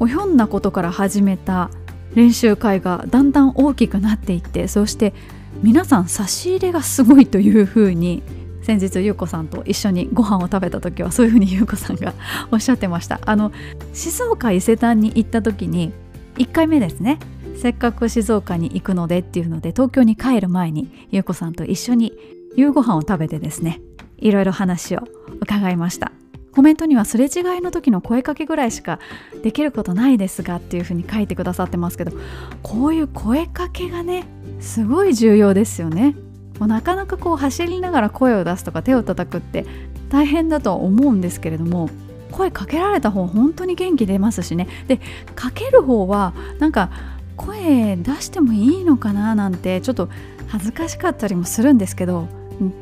[0.00, 1.70] おひょんなことから始めた
[2.14, 5.14] 練習会がだんだん大きくなっていってそして
[5.62, 8.22] 皆さん差し入れがすごいというふうに
[8.62, 12.14] 先日優子さんと一緒にご飯を食べた時はそういうふうに優子さんが
[12.50, 13.20] おっしゃってました。
[13.26, 13.52] あの
[13.92, 15.92] 静岡伊勢丹に行った時に
[16.36, 17.18] 1回目ですね
[17.56, 22.12] せっかく静岡に行くのでっていうので東京に帰る前に優子さんと一緒に
[22.56, 23.80] 夕ご飯を食べてですね
[24.18, 25.00] いろいろ話を
[25.40, 26.12] 伺いました。
[26.54, 28.98] コメントにはすれ違いの時の声かけぐらいしか
[29.42, 32.12] できることないですがっていう風に書いてくださってますけど
[32.62, 34.24] こういう声かけがね
[34.60, 36.14] すごい重要ですよね。
[36.58, 39.66] もうなかなかこう走りながら声を出すとか手を叩くって
[40.10, 41.88] 大変だとは思うんですけれども
[42.30, 44.68] 声かけられた方本当に元気出ますしね。
[44.86, 45.00] で
[45.34, 46.90] かける方はなんか
[47.36, 50.10] 声出してもいいのかななんてちょっと
[50.48, 52.28] 恥ずかしかったりもするんですけど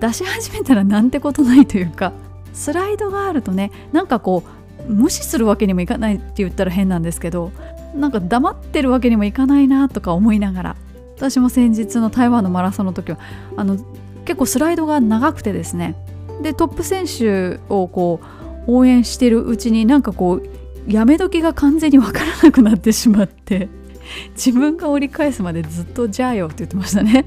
[0.01, 2.13] 出し始めたらなんてことないというか。
[2.53, 4.45] スライドがあるとねなんかこ
[4.89, 7.53] う無視するわけにもいかないって言ったら変なんですけど
[7.95, 10.77] なんか黙ってるわけにもいかないなとか思いながら
[11.17, 13.19] 私も先日の台湾のマラソンの時は
[13.57, 13.77] あの
[14.25, 15.97] 結構スライドが長くてですね。
[16.43, 18.21] でトップ選手をこ
[18.67, 20.49] う応援してるうちになんかこう
[20.91, 23.69] やめ時が完全にわからなくなってしまって
[24.35, 27.27] 自分が折り返すまでずっと「じゃあよ」って言ってましたね。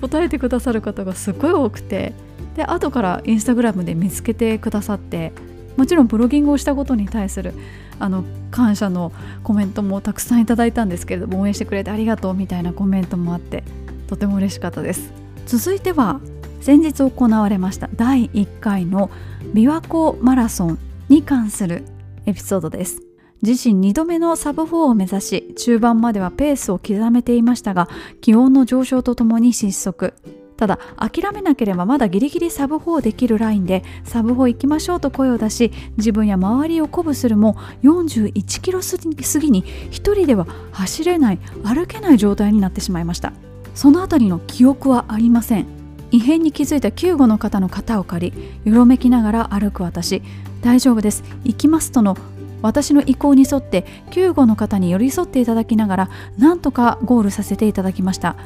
[0.00, 2.14] 答えてくださる方がすごい多くて
[2.56, 5.32] で後からインスタグラムで見つけてくださって
[5.76, 7.52] もちろんブロギングをしたことに対する
[7.98, 13.62] あの感謝のコメントもたくさんいただいたんですけれども応援してくれてありがとうみたいなコメントもあって
[14.08, 15.12] とても嬉しかったです。
[15.46, 16.20] 続いては
[16.60, 19.10] 先日行われました第1回の
[19.54, 21.84] 琵琶湖マラソンに関する
[22.24, 23.02] エピソードです。
[23.42, 27.88] 自身2度目のサブ4を目指し中盤まではペースを刻めていましたが
[28.22, 30.14] 気温の上昇とともに失速。
[30.56, 38.96] ただ諦めなければまだギリギリサブ4できるラインでサブ4行きましょうと声を出し自分や周りを鼓舞するも41キロ過
[39.38, 43.32] ぎに1人では走れない歩けない状態になってしまいました。
[43.74, 45.66] その辺りの記憶はありません。
[46.10, 50.22] 異変に気づいた救護の方の肩を借りよろめきながら歩く私。
[50.62, 51.22] 大丈夫です。
[51.44, 52.16] 行きますとの
[52.62, 58.36] 私の意向に沿って救護の方に寄り添っていただきながらなんとかゴールさせていただきました。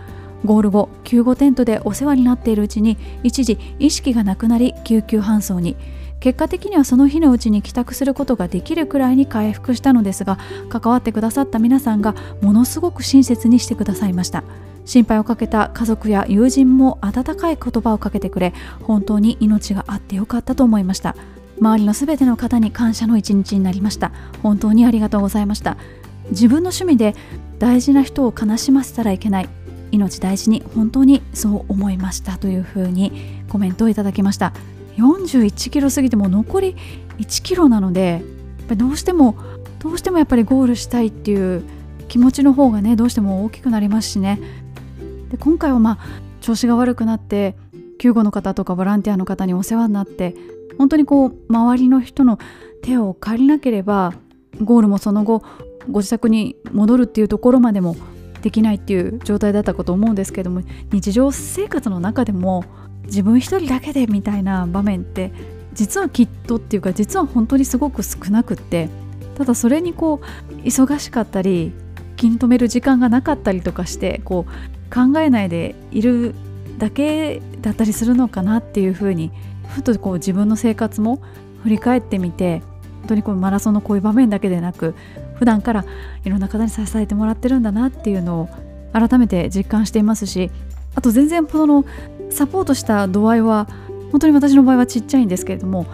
[0.44, 5.76] ゴール後救護テントでお世話になっているうちに一時意識がなくなり救急搬送に
[6.20, 14.44] 結果的にはその日のうちに帰宅することができるくらいに回復したのですが関わってくださった皆さんがものすごく親切にしてくださいました。
[14.87, 21.14] 心配をかけた家族や友人も温かい言葉をかけてくれ本当に命があってよかったと思いました。
[21.61, 24.11] 周りのすべての方に感謝の一日になりました。
[24.42, 25.76] 本当にありがとうございました。
[26.31, 27.14] 自分の趣味で
[27.59, 29.48] 大事な人を悲しませたらいけない。
[29.90, 33.12] 命大事に本当にそう思いましたというふうに
[33.48, 34.53] コメントをいただきました。
[34.96, 36.76] 41キロ過ぎても残り
[37.18, 38.22] 1キロなので
[38.76, 39.37] どうしても
[39.79, 41.64] どうしてもやっぱりゴールしたいっていう
[42.09, 44.40] 気持ちの方がねどうしても大きくなりますしね。
[45.31, 45.98] で今回はまあ
[46.40, 47.57] 調子が悪くなって
[47.98, 50.35] 救護の方とかボランティアの方にお世話になって
[50.79, 52.38] 本当にこう周りの人の
[52.83, 54.14] 手を借りなければ
[54.62, 55.42] ゴールもその後
[55.90, 57.96] ご自宅に戻るっていうところまでも
[58.42, 62.64] できないっていう状態だったかと思うんですけども日常生活の中でも
[63.05, 65.33] 自分一人だけでみたいな場面って
[65.72, 68.88] 実はきっとっていうか実は本当にすごく少なくって
[69.37, 71.72] ただそれにこう忙しかったり
[72.16, 76.35] 気に留める時間がなかったりとかしてこう考えないでいる
[76.79, 79.31] だけだったりするのかなっていうふうに
[79.68, 81.22] ふとこう自分の生活も
[81.62, 82.62] 振り返ってみて
[83.00, 84.94] 本当にこうマラソンのこういう場面だけでなく
[85.40, 85.87] 普段から
[86.22, 88.48] いろんな方に支えてもらってるんだなっていうのを
[88.92, 90.50] 改めて実感していますし
[90.94, 91.87] あと全然その
[92.29, 93.66] サポートした度合いは
[94.12, 95.87] 本当に私の場合はちっちゃいんですけれども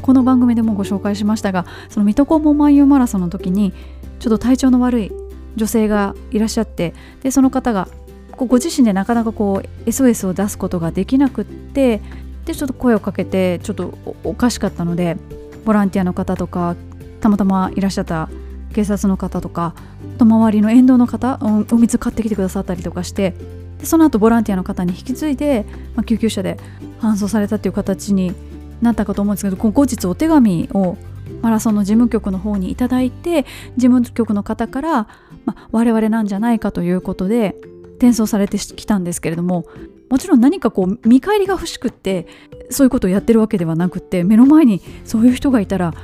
[0.00, 3.72] この番組でもご紹介しましたがその水戸黄門万葉マラソンの時に
[4.20, 5.12] ちょっと体調の悪い
[5.56, 7.88] 女性がいらっしゃってでその方が
[8.36, 12.00] ご自身でなかなかこう SOS を出すことができなくって
[12.44, 15.16] でちょっと声をかけてちょっとおかしかったので
[15.64, 16.76] ボランティアの方とか
[17.20, 18.28] たまたまいらっしゃった
[18.74, 19.74] 警察の方とか
[20.18, 21.38] と周りの沿道の方
[21.70, 23.34] お水買ってきてくださったりとかして
[23.78, 26.58] でその後ボランティアの方に引き継いで、まあ、救急車で
[27.00, 28.34] 搬送されたっていう形に
[28.82, 30.96] なったかと思うんですけど後日お手紙を
[31.40, 33.44] マラソンの事務局の方にいただいて
[33.76, 34.92] 事務局の方から、
[35.44, 37.56] まあ、我々なんじゃないかということで
[37.96, 39.66] 転送されてきたんですけれども
[40.10, 42.26] もちろん何かこう見返りが欲しくって
[42.70, 45.94] そういうことをやってるわけではなくって目の前にそういう人がいたら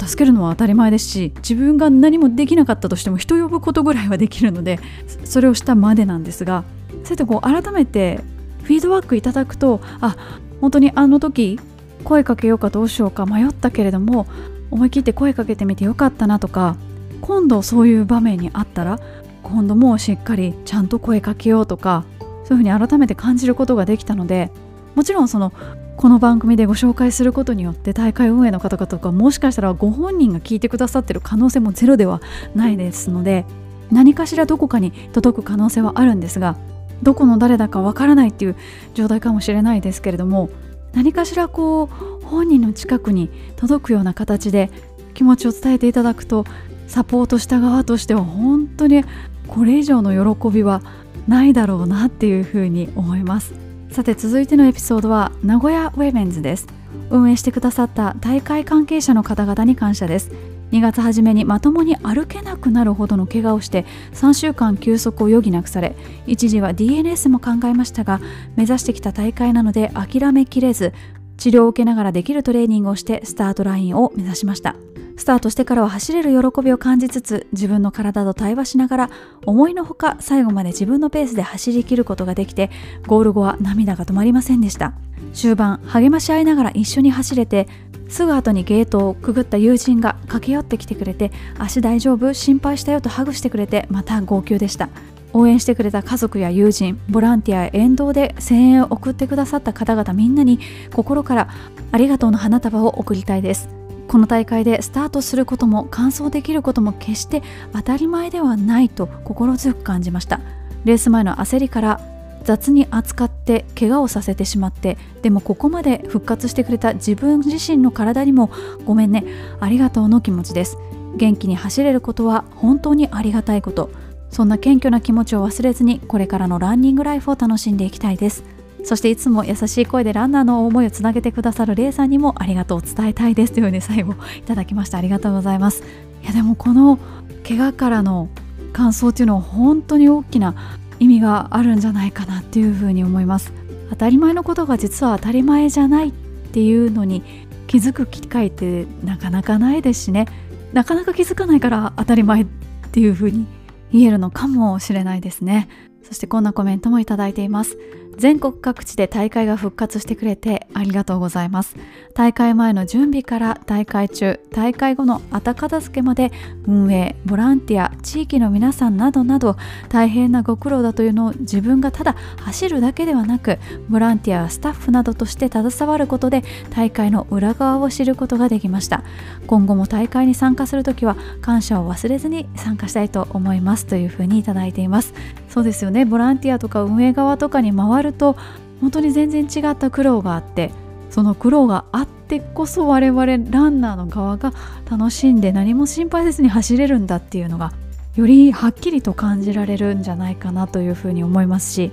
[0.00, 4.78] 助けるのは当たり前ですし自分が何もできなかったとしても人呼ぶことぐらいはできるので
[5.24, 6.64] それをしたまでなんですが
[7.04, 8.20] そうやって改めて
[8.62, 10.16] フィードバックいただくとあ
[10.60, 11.58] 本当にあの時
[12.04, 14.26] 声かけようかどうしようか迷ったけれども
[14.70, 16.76] 思い切って声かけてみてよかったなとか
[17.20, 19.00] 今度そういう場面にあったら
[19.42, 22.04] 今度もしっかりちゃんと声かけようとか
[22.46, 24.50] そういうふうに改めて感じることができたので
[24.94, 25.52] もちろんその
[25.96, 32.20] この番組でご紹介することによって大会運営の方々とかもしかしたらご本人が聞いてくださってる可能性もゼロでは
[32.54, 33.44] ないですので
[33.90, 36.56] 何かしらどこかに届く可能性はあるんですが
[37.02, 38.56] どこの誰だかわからないっていう
[38.94, 40.50] 状態かもしれないですけれども
[40.92, 44.70] 何かしらこう本人の近くに届くような形で
[45.14, 46.44] 気持ちを伝えていただくと
[46.86, 49.04] サポートした側としては本当に
[49.46, 50.82] これ以上の喜びは
[51.26, 53.54] ないだろうなっていうふうに思います。
[53.90, 56.66] さて続いてのエピソードは名古屋ウェメンズです。
[57.10, 60.30] 運営してくださった大会関係者の方々に感謝です。
[60.72, 63.84] 2月初めにまともに歩けなくなるほどの怪我をして
[64.14, 65.94] 3週間休息を余儀なくされ
[66.26, 68.20] 一時は DNS も考えましたが
[68.56, 70.92] 目指してきた大会なので諦めきれず
[71.36, 74.74] 治療を受けながらできるトレーニングをしてスタートラインを目指しました。
[75.16, 79.10] スタートしてからは走れる喜びを感じつつ自分の体と対話しながら
[79.44, 82.70] 思いのほか最後まで自分のペースで走りきることができて
[83.06, 84.92] ゴール後は涙が止まりませんでした。
[85.32, 87.66] 終盤励まし合いながら一緒に走れて
[88.08, 92.32] すぐ後にゲートをくぐった友人が駆け寄ってきてくれて足大丈夫？
[92.34, 94.88] 心配したよとハグしてくれてまた号泣でした。
[95.32, 100.60] 応援してくれた家族や友人ボランティアや沿道で声援を送ってくださった方々みんなに
[100.94, 101.48] 心から
[101.92, 103.75] ありがとうの花束を贈りたいです。
[104.08, 107.42] この大会でスタートすることも完走できることも決して
[107.72, 110.40] 当たり前ではないと心強く感じました。
[110.84, 112.00] レース前の焦りから
[112.44, 118.50] 雑に扱って怪我をさせてしまってでもここまで復活してくれた自分自身の体にも
[118.84, 119.24] ごめんね
[119.58, 120.78] ありがとうの気持ちです。
[121.16, 123.90] 元気に走れることは本当にありがたいこと。
[124.30, 128.44] そんな謙虚な気持ちを忘れずにこれからのランニングライフを楽しんでいきたいです。
[128.86, 134.98] そしていつも優しい声でランナーの思いをつなげてくださるレイさんにもありがとうを伝えたいですというふうに最後いただきました。
[134.98, 135.82] ありがとうございます。
[136.22, 137.00] いやでもこの
[137.46, 138.28] 怪我からの
[138.72, 140.54] 感想っていうのは本当に大きな
[141.00, 143.52] 意味があるんじゃないかなっていうふうに思います。
[143.90, 146.12] 当たり前のことが実は当たり前じゃないっ
[146.52, 147.24] ていうのに
[147.66, 150.26] 気づく機会ってなかなかないですしね。
[150.72, 152.46] なかなか気づかないから当たり前っ
[152.92, 153.46] ていうふうに
[153.92, 155.68] 言えるのかもしれないですね。
[156.04, 157.76] そしてこんなコメントもいただいています。
[158.18, 161.76] 全国各地で大会が復活してくれてありがとうございます。
[162.14, 166.32] 大会前の準備から大会中大会後の後片付けまで
[166.66, 169.56] 運営ボランティア地域の皆さんなどなど
[169.88, 173.58] 大変なご苦労だというのを自分がただ走るだけではなく
[173.88, 179.02] ボランティアスタッフなどとして携わることで大会の裏側を知ることができました。
[179.46, 185.12] 今後も大会に参加するときは感謝を忘れずに参加したいと思いますというふうにいただいています。
[185.56, 186.04] そうですよね。
[186.04, 188.36] ボランティアとか運営側とかに回ると
[188.82, 190.70] 本当に全然違った苦労があって
[191.08, 194.52] その苦労があってこそ我々ランナーの側が
[194.90, 197.72] 楽しんで何も心配せずに走れるんだっていうのが
[198.16, 201.90] よりはっきりと感じられるんじゃないかなというふうに思いますし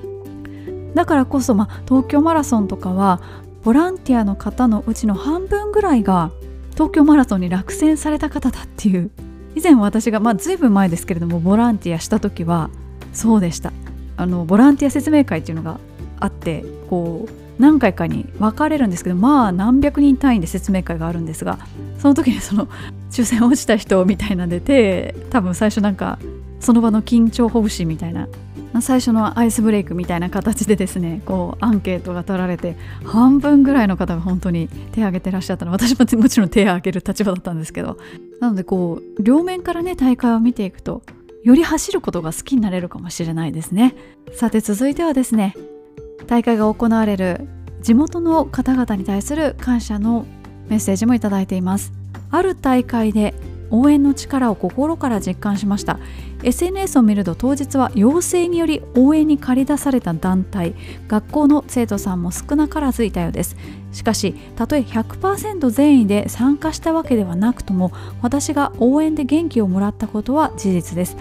[0.93, 3.21] だからこそ、まあ、東京マラソンとかは
[3.63, 6.31] ボランティアの方のうちの半分ぐらいが
[6.73, 9.09] 東京マラソンに落選された方だっていう
[9.55, 12.69] 以前私が、まあ、随分前ですけれどもボランティアした時は
[13.13, 13.71] そうでした。
[14.17, 15.79] あのボランティア説明会っていうのが
[16.19, 21.59] あってこう何回かに分かれるんですけどまあ何百人単位で説明会があるんですが
[21.99, 22.67] その時にその
[23.11, 26.19] 抽選落ちた人みたいなんで手多分最初なんか
[26.59, 28.27] その場の緊張ほぐしみたいな
[28.81, 35.71] 最初のアイスブレイクみたいな形でですねこうアンケートが取られて半分ぐらいの方が本当に手を挙げてらっしゃったの。
[35.71, 37.97] 私ももちろん手を挙げる立場だったんですけど。
[38.39, 41.03] なのでこう両面からね大会を見ていくと
[41.43, 43.95] より走ることが好きになれるかもしれないですね。
[44.33, 45.55] さて続いてはですね
[46.25, 47.47] 大会が行われる
[47.81, 50.25] 地元の方々に対する感謝の
[50.69, 51.91] メッセージもいただいています。
[52.31, 53.33] ある大会で
[53.69, 55.99] 応援の力を心から実感しました。
[56.43, 60.75] SNS を見ると当日は要請により応援に駆り出された団体。
[61.07, 63.57] 学校の生徒さんも少なからずいたようです。
[63.91, 67.91] しかしたとえ100%全員で参加したわけではなくとも
[68.21, 71.17] 私が応援で元気をもらったことは事実です。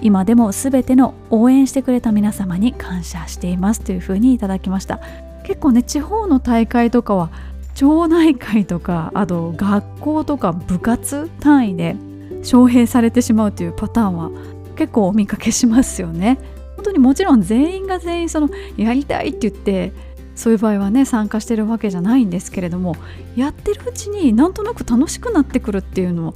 [0.00, 5.00] 今でも全ての応援してくれた皆様に感謝していますというふうにいただきました。
[5.44, 7.30] 結構ね地方の大会とかは
[7.74, 11.96] 町内会とかあと学校とか部活単位で
[12.42, 14.30] 招聘されてしまうというパターンは
[14.76, 16.38] 結構お見かけしますよね。
[16.76, 19.92] 本当にもちろん全員が全員そのやりたいって言って
[20.38, 22.96] そういう場合はね参加してるわけじゃないんですけれども
[23.34, 26.34] やってるうちになんとなく楽しくなってくるっていうのも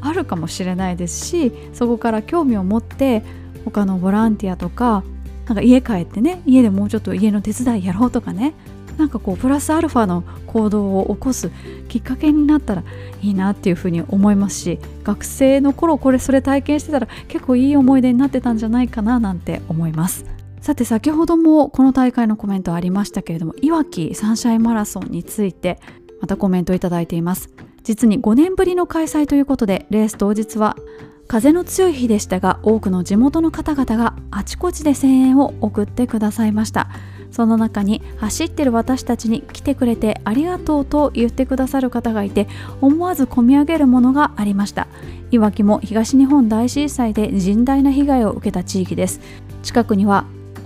[0.00, 3.22] あるかもしれないですしそこから興味を持って
[3.64, 5.04] 他のボランティアとか
[5.46, 8.54] なんか家帰ってね家でもうちょっと家の手伝いやろうとかね
[8.96, 11.50] なんかこうプラスアルファの行動を起こす
[11.88, 12.82] きっかけになったら
[13.22, 20.33] いいなっていうふうに思いますし学生の頃これそれ体験してたら結構いい思い出になってたんじゃないかななんて思います。
[20.64, 25.78] さて先ほどもこの大会のコメントありましたけれどもいわきサンシャインマラソンについて
[26.22, 27.50] またコメントいただいています。
[27.82, 30.74] 実に5年ぶりの開催ということでレース当日は
[31.28, 36.88] 風の強い日でしたが多くの地元の方々があちこちで声援を送ってくださいました。
[37.30, 42.48] その中に走ってる私たちに来てくれてありがとうと言ってくださる方がいて
[42.80, 44.86] 思わず込み上げるものがありました。
[45.30, 49.20] いわきも東日本大震災で甚大な被害を受けた地域です。
[49.62, 50.24] 近くには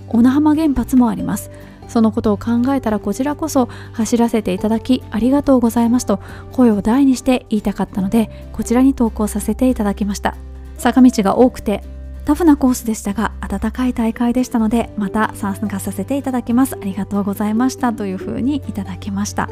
[0.09, 1.51] 小名浜原発もあります。
[1.87, 6.19] そのことを考えたらこちらこそ走らせていただきありがとうございますと
[6.51, 10.35] 声を大にして言いたかったのでこちらに投稿させていただきました。
[10.77, 11.83] 坂道が多くて
[12.25, 16.75] タフなコースでしたが温かい大会でしたのでまた参加させていただきます。
[16.75, 17.91] ありがとうございました。
[17.91, 19.49] というふうにいただきました。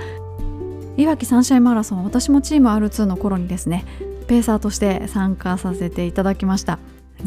[0.95, 3.85] いわきサンシャインマラソン私もチーム R2 の頃にですね
[4.27, 6.77] ペーサーとして参加させていただきました。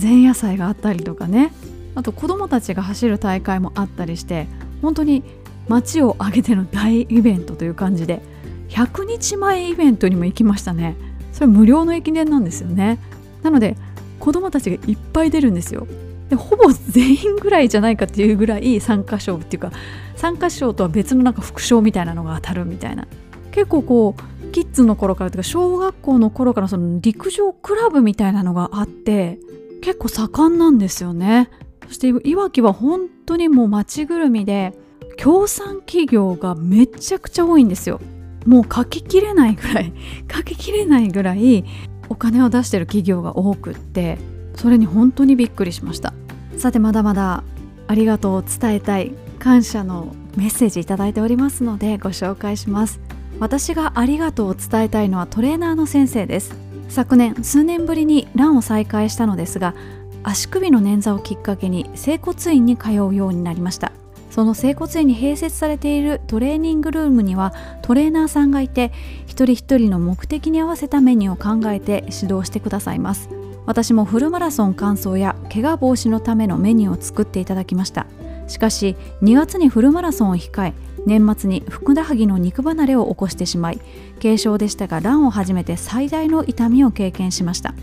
[0.01, 1.53] 前夜祭があったりとかね。
[1.95, 4.47] あと子どもたちが走る大会もあったりして
[4.82, 5.22] 本当に
[5.68, 8.20] 街を挙げての大イベントという感じで
[8.68, 10.97] 100日前イベントにも行きましたね。
[11.32, 12.99] それ無料の駅伝なんですよね。
[13.43, 13.76] なので
[14.18, 15.86] 子供たちがいっぱい出るんですよ。
[16.28, 19.72] でほぼ全員ぐらいじゃないかっていうぐらい参加賞っていうか
[20.14, 23.07] 参加賞とは別のなんか副賞みたいなのが当たるみたいな。
[23.51, 29.38] 結構こうキッズの頃からというか小学校の頃からその陸上クラブみたいなのがあって
[29.80, 31.49] 結構盛んなんですよね。
[31.91, 34.74] そしていわきは本当にもう町ぐるみで
[35.16, 38.01] 協賛企業がめちゃくちゃ多いんですよ。
[38.47, 39.93] もう書ききれないぐらい
[40.32, 41.64] 書ききれないぐらい
[42.09, 44.18] お金を出してる企業が多くって
[44.55, 46.14] それに本当にびっくりしました。
[46.57, 47.43] さてまだまだ
[47.88, 53.01] ありがとうを伝えたい感謝のメッセージいただいておりますのでご紹介します。
[53.41, 56.55] 私がありがとうを伝えたいのはトレーナーの先生です。
[56.88, 59.74] 昨年数年ぶりにランを再開したのですが
[60.22, 63.92] 足首の捻挫をきっかけに整骨院に通うようになりました。
[64.30, 67.52] その整骨院に併設されているトレーニングルームには
[67.82, 68.92] トレーナーさんがいて
[69.26, 73.28] 一人一人の目的に合わせたメニューを考えて指導してくださいます。
[73.66, 78.06] 私もフルマラソン完走や怪我防止のためのメニューを作っていただきました。
[78.46, 80.74] しかし2月にフルマラソンを控え
[81.06, 83.80] 年末にふくらはぎの肉離れを起こしてしまい
[84.20, 87.74] 軽症でしたがランを始めて最大の痛みを経験しました。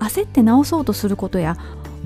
[0.00, 1.56] 焦って治そうとすることや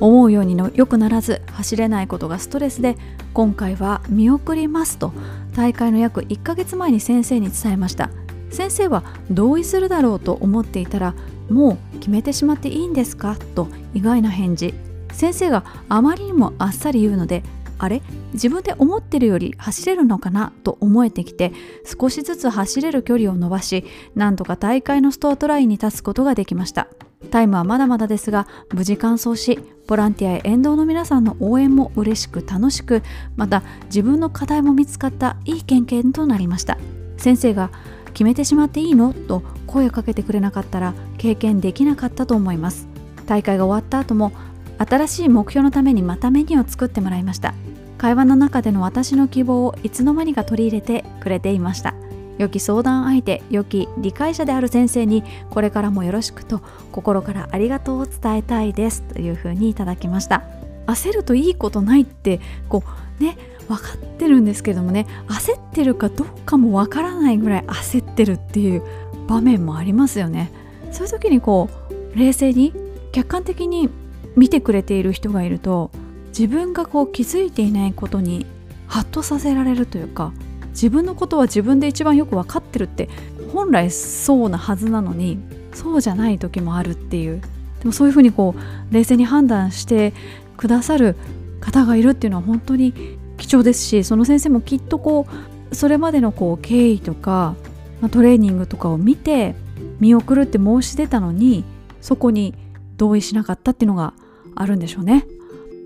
[0.00, 2.96] 思うようにの良くならず走れないことがストレスで
[3.32, 5.12] 今回は見送りますと
[5.54, 8.10] 大会の約1ヶ月前に先生に伝えました。
[8.50, 11.14] 先生は同意するだろうと思っていたら
[11.50, 13.36] もう決めてしまっていいんですか？
[13.54, 14.74] と意外な返事。
[15.12, 17.42] 先生があまりにもあっさり言うので
[17.78, 18.02] あれ？
[18.32, 21.52] 自分で思ってるより走れるのかなと思えてきて
[21.84, 26.88] 少しずつ走れる距離を伸ばしなんとか大会のスタートラインに立つことができました。
[27.30, 29.58] タイムはまだまだですが無事完走し
[29.88, 33.02] ボランティアや沿道の皆さんの応援も嬉しく楽しく
[33.34, 36.78] また自分の課題も見つかったいい経験となりました。
[37.16, 37.70] 先生が
[38.12, 39.14] 決めてしまっていいの？
[39.14, 42.86] と声をかけてくれなかったら経験できなかったと思います。
[43.26, 44.30] 大会が終わった後も
[44.76, 47.54] 新しい目標のためにまたメニューを作ってもらいました。
[47.98, 51.94] 会話の中での私の希望をいつの間にか取り入れてくれていました。
[52.36, 59.02] 良き相談相手良き理解者である先生にこれからもよろしくと心からありがとうを伝えたいです。
[59.02, 60.42] というふうにいただきました。
[60.86, 62.82] 焦るといいことないってこ
[63.20, 63.38] うね
[63.68, 68.82] 分かってるんですけどもね焦ってるかどうかも分からないぐらい焦ってるっていう
[69.26, 70.50] 場面もありますよね。
[70.90, 71.68] そういう時にこ
[72.14, 72.74] う冷静に
[73.12, 73.88] 客観的に
[74.36, 75.90] 見てくれている人がいると
[76.36, 78.44] 自分がこう気づいていないことに
[78.88, 80.32] ハッとさせられるというか
[80.70, 83.08] 自分のことは自分で一番よく分かってるって
[83.52, 85.38] 本来そうなはずなのに
[85.72, 87.40] そうじゃない時もあるっていう。
[87.78, 90.12] でもそういうふうにこう冷静に判断して
[90.56, 91.16] くださる
[91.60, 92.92] 方がいるっていうのは本当に
[93.36, 95.26] 貴重ですしその先生もきっとこ
[95.70, 97.54] うそれまでのこう経緯とか、
[98.00, 99.54] まあ、トレーニングとかを見て
[100.00, 101.64] 見送るって申し出たのに
[102.00, 102.54] そこに
[102.96, 104.14] 同意しなかったっていうのが
[104.54, 105.26] あるんでしょうね。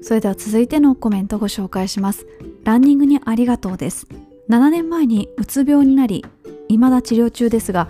[0.00, 2.26] それでは続いてのコメントご紹介します。
[2.64, 4.06] ランニングにありがとうです。
[4.48, 6.24] 7年前にうつ病になり
[6.68, 7.88] 未だ治療中ですが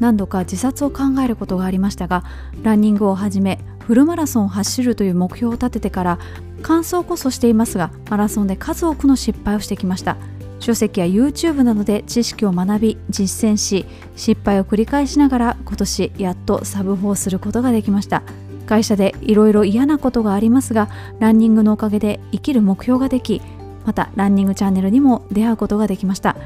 [0.00, 2.24] 何度か自殺を考えることがありましたが
[2.62, 6.18] ランニングを始めフルマラソンを走るという目標を立ててから
[6.62, 10.16] 完走こそしていますがマラソンで数多くの失敗をしてきました。
[10.58, 18.22] 書籍や YouTube などで知識を学び実践し失敗を繰り返しながら今年やっとサブ4することができました。
[18.70, 23.42] 会社でいろいろ嫌なことがありますがランニングのおかげで生きる目標ができ
[23.84, 26.36] またランニングチャンネルにも出会うことができました。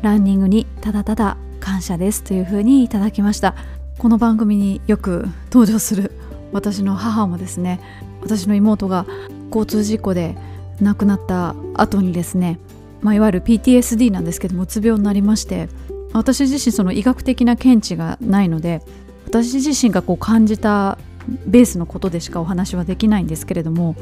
[0.00, 2.22] ランニングにただただ感謝です。
[2.22, 3.54] というふうにいただきました。
[3.98, 6.12] この番組によく登場する
[6.52, 7.80] 私の母もですね
[8.22, 9.06] 私の妹が
[9.48, 10.36] 交通事故で
[10.80, 12.58] 亡くなった後にですね、
[13.02, 15.68] まあ、いわゆる PTSD なんですけどもうつ病になりまして
[16.12, 18.82] 私自身その医学的な見地がないので
[19.26, 20.98] 私自身がこう感じた
[21.46, 23.96] ベースのことでしかお話はできないんですけれども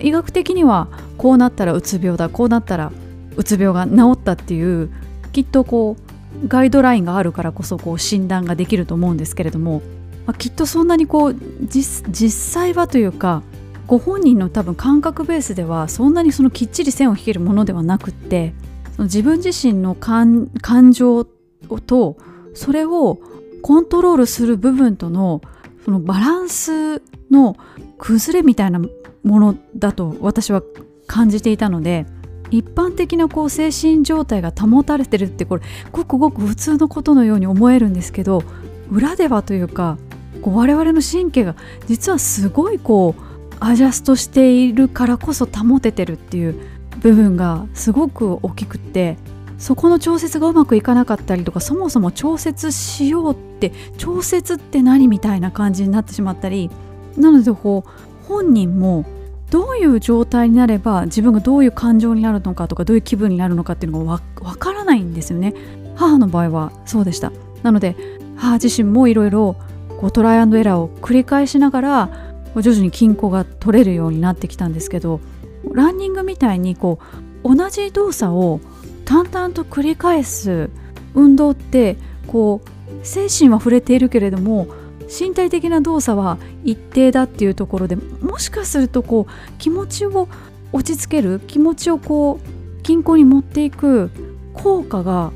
[0.00, 2.92] 医学的にはこうなったらうつ病だこうなったら
[3.36, 4.90] うつ病が治ったっていう
[5.32, 5.96] きっとこ
[6.42, 9.82] うガイドラインがあるからこそこう診断ができると思うんですけれども、
[10.26, 11.36] まあ、きっとそんなにこう
[11.68, 13.42] 実際はというか
[13.86, 18.52] ご本人の多分感覚ベースではそんなにそのきっちり線を引けるものではなくって
[18.96, 20.50] その自分自身の感
[20.92, 22.16] 情と
[22.54, 23.20] それを
[23.62, 25.40] コントロールする部分との
[25.86, 27.56] そのバランスの
[27.96, 28.80] 崩れみたいな
[29.22, 30.60] ものだと私は
[31.06, 32.06] 感じていたので
[32.50, 35.62] 一般的なこう精神状態が保たれてるってこれ
[35.92, 38.42] ごくごく普通のことのように思えるんですけど
[38.90, 39.96] 裏ではというか
[40.42, 41.54] こう我々の神経が
[41.86, 46.60] 実はすごいこうアジャストしているからこそ保ててるっていう
[46.98, 49.18] 部分がすごく大きくって
[49.58, 56.70] そこの調節がうまくいかなかったりとかそもそも調節しようって調節って何みたいな感じになってしまったり
[57.16, 59.06] なのでこう本人も
[59.50, 65.54] どういう状態になれば自分がどういう感情になるのかとかどういう気分になるのかっていうのがわからないんですよね。
[65.94, 67.32] 母の場合はそうでした。
[67.62, 67.96] なので
[68.36, 69.56] 母自身もいろいろ
[70.12, 72.10] トライアンドエラーを繰り返しながら
[72.56, 75.20] 徐々に均衡が取れるようになってきたんですけど
[75.72, 76.98] ランニングみたいにこ
[77.44, 78.60] う同じ動作を
[79.06, 80.68] 淡々と繰り返す
[81.14, 81.96] 運動って
[82.26, 84.66] こう精神は触れているけれども
[85.08, 90.28] 身体的な動作は一定だっていうところでもしかするとこう気持ちを
[90.72, 94.10] 落ち着ける気持ちをこう均衡に持っていく
[94.52, 95.32] 効果が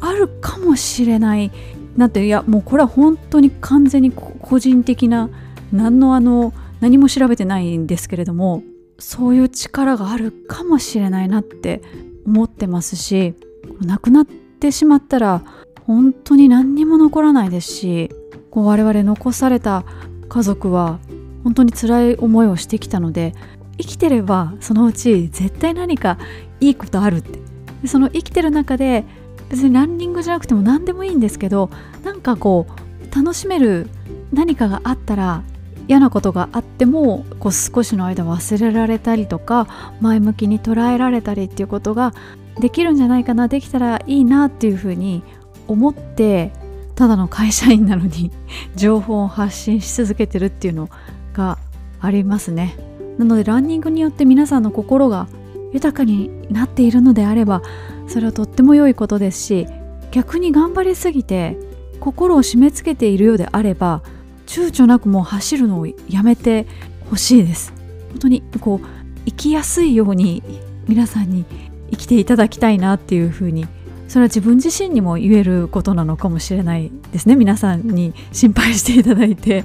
[0.00, 1.50] あるかもしれない
[1.96, 5.30] なっていやもうこれは本当に完全に個人的な
[5.72, 8.62] 何のあの何も調べてないんですけれども
[8.98, 11.82] そういう力があるかもしれないなって
[12.26, 13.34] 思ってますし
[13.80, 15.42] 亡くなってしまったら
[15.86, 18.10] 本当に何にも残らないですし
[18.50, 19.84] こう我々残された
[20.28, 20.98] 家族は
[21.42, 23.34] 本当に辛い思いをしてきたので
[23.78, 26.18] 生きてればそのうち絶対何か
[26.60, 27.54] いいことあるって。
[27.82, 29.04] でその生きてる中で
[29.50, 31.68] 別にランニングじゃなくても何でもいいんですけど
[32.02, 33.88] なんかこう楽しめる
[34.32, 35.42] 何かがあったら
[35.86, 42.14] 嫌なことがあってもこう少しの間忘れられたりとか前向きに捉えられたりっていうことが
[42.58, 45.22] できるんじゃないかなできたらいいなっていうふうに
[45.66, 46.52] 思って
[46.94, 48.30] ただの会社員なのに
[48.76, 50.88] 情報を発信し続けてるっていうの
[51.32, 51.58] が
[52.00, 52.76] ありますね。
[53.18, 55.28] なのでランニングによって皆さんの心が
[55.72, 57.62] 豊かになっているのであれば
[58.08, 59.66] それはとっても良いことですし
[60.10, 61.56] 逆に頑張りすぎて
[62.00, 64.02] 心を締め付けているようであれば
[64.46, 66.66] 躊躇なくもう走るのをやめて
[67.10, 67.72] ほしいです。
[68.10, 68.86] 本当にこう
[69.26, 70.42] 生きやすいように
[70.88, 71.44] 皆さんに
[71.90, 73.66] 生きていただきたいなっていうふうに
[74.08, 77.36] それは自分自身にも言えることなのかもしれないですね。
[77.36, 79.64] 皆さんに心配していただいて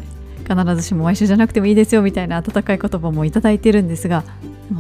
[0.49, 4.23] 必ずしも毎週じゃなくてもいいですよみたいな温かい言葉もいただいてるんですが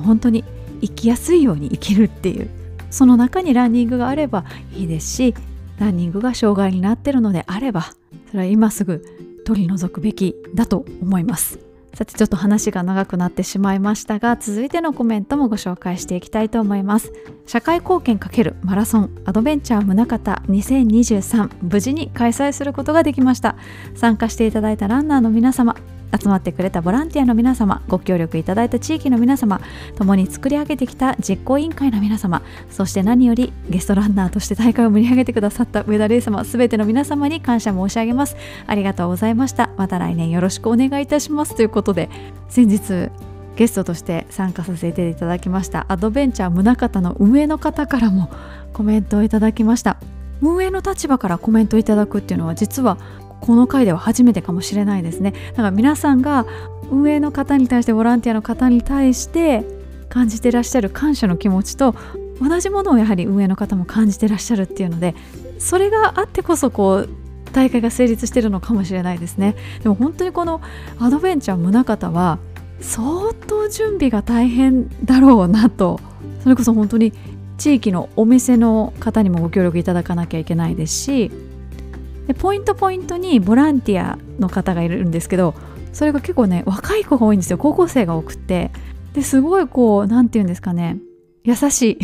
[0.03, 0.43] 本当に
[0.81, 2.49] 生きやすいように生きるっていう
[2.89, 4.45] その中にランニングがあれば
[4.75, 5.35] いいですし
[5.77, 7.83] ランニングが障害になってるのであれば
[8.31, 9.05] それは今すぐ
[9.49, 11.57] 取り除くべきだと思います。
[11.95, 17.11] さてちょっと話が長くなってしまいましたが続いてのコメントもご紹介していきたいと思います。
[17.47, 23.55] 社会貢献×マラソンアドベンチャー宗像2023無事に開催することができました。
[23.95, 25.75] 参加していただいたランナーの皆様
[26.17, 29.61] 集まってくれたボランティアの皆様ご協力いただいた地域の皆様
[29.95, 38.35] 共に作り上げてきた実行委員会の皆様そして何よりゲストランナーとして大会を盛り上げてくださった上田玲様すべての皆様に感謝申し上げます。
[38.67, 39.69] ありがとうございました。
[39.77, 41.55] また来年よろしくお願いいたします。
[41.55, 42.09] ということで
[42.49, 43.09] 先日
[43.55, 48.29] ゲストとして参加させていただきましたアドベンチャー宗像の運営の方からも
[48.71, 49.97] コメントをいただきました。
[50.41, 52.97] 運営の立場からコメントいただくっていうのは実は
[53.41, 55.33] この回では初めてかもしれないですね。
[55.51, 56.45] だから皆さんが
[56.91, 59.63] 運営の方に対してボランティアの方に対して
[60.09, 61.95] 感じてらっしゃる感謝の気持ちと
[62.41, 65.13] 同じものをやはり運営の方も感じてらっしゃるっていうので
[65.59, 67.09] それがあってこそこう
[67.51, 69.55] 大会が成立してるのかもしれないですね。
[69.83, 70.61] でも本当にこの
[70.99, 72.39] アドベンチャー宗像は
[72.81, 75.99] 相当準備が大変だろうなと。
[76.43, 77.11] それこそ本当に
[77.57, 81.31] 地域のお店の方にもご協力いただかなきゃいけないですし
[82.29, 85.55] でポイントポイントにボランティアの方がいるんですけど
[85.93, 87.57] それが結構ね若い子が多いんですよ。
[87.57, 88.69] 高校生が多くて。
[89.13, 90.99] ですごいこう何て言うんですかね。
[91.43, 91.99] 優しい。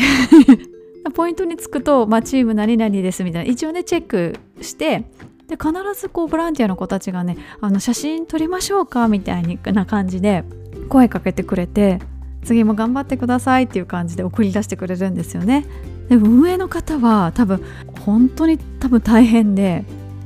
[1.13, 3.51] ポイントにつくと、まあ、チーム何々ですみたいな。
[3.51, 5.03] 一応ねチェックして
[5.47, 10.43] で必ずこうボランティアの子たちがねあの写真撮りましょうかみたいな感じで
[10.89, 11.99] 声かけてくれて
[12.43, 15.67] 次も頑張ってくださいっていう感じで送り出してくれるんですよね。
[16.09, 17.63] で運営の方は多分
[17.99, 19.86] 本当に多分大変で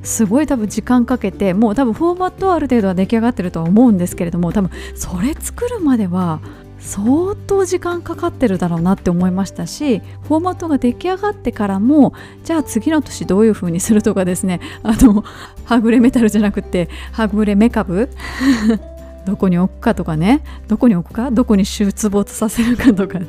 [0.09, 6.41] すごい多分時間かけてもう多分フォーマットはある程度は出来上がってるとは思うんですけれども多分それ作るまでは
[6.79, 15.23] 相当時間かかってるだろうなって思いましたしフォーマットが出来上がってからもじゃあ次の年どういう風にするとかですねあの
[15.65, 18.09] はぐれメタルじゃなくてはぐれメカブ
[19.27, 23.27] どこに置くかとかねどこに置くかどこに出没させるかとかね。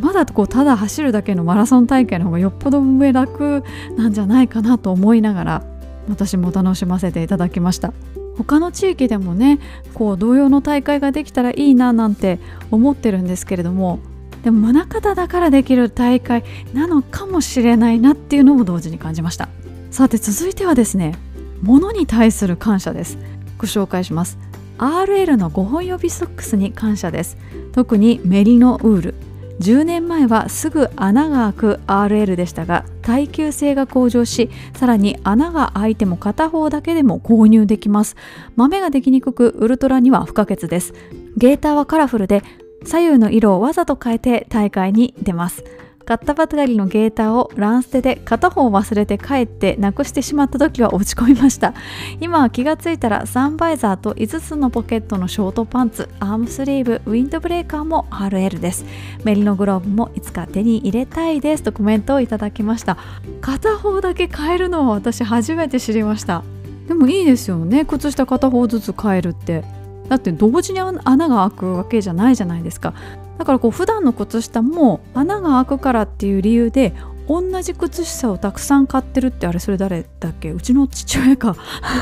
[0.00, 3.64] まだこうただ走るだけのマラソン大会の方がよっぽど上楽
[3.96, 5.62] なんじゃないかなと思いながら
[6.08, 7.92] 私も楽しませていただきました。
[8.36, 9.58] 他の地域でもね
[9.94, 12.38] こう同様の大会ができたらいいななんて
[12.70, 13.98] 思ってるんですけれども
[14.44, 16.44] でも宗像だからできる大会
[16.74, 19.48] なのかもしれないなっていうのも同時に感じました。
[19.90, 21.16] さて続いてはですね
[21.62, 23.18] 物に対する感謝です。
[23.58, 24.38] ご紹介します。
[24.78, 27.38] RL の5本予備ソックスに感謝です。
[27.72, 29.14] 特にメリノウール。
[29.60, 38.16] 10年前はすぐ穴が開く RL でしたが耐久性が向上しさらに穴が開いても片方だけでも購入できます。
[38.56, 40.92] 豆ができにくくウルトラには不可欠です。
[41.36, 42.42] ゲーターはカラフルで
[42.84, 45.64] 左右の色をわざと変えて大会に出ます。
[46.06, 51.74] 買ったばかりのゲーターをランステで片方忘れて帰ってなくしてしまった時は落ち込みました。
[52.20, 58.84] 今は気がついたらサンバイザーと5つのポケットのショートパンツアームスリーブウィンドブレーカーも RL です。
[59.24, 62.96] メリノグローブもいつか手に入れたいですとコメントをいただきました。
[63.40, 66.44] 片方だけ変えるのは私初めて知りました。
[66.86, 69.64] でもいいですよね靴下片方ずつ変えるって。
[70.08, 72.94] だって同時に穴が開くわけじゃないじゃないですか。
[73.38, 76.94] だからこう普段の靴下も穴が開くからっていう理由で
[77.28, 80.50] 同じ靴下をたくさん買ってるってあれそれ誰だっけ？
[80.52, 81.56] うちの父親か。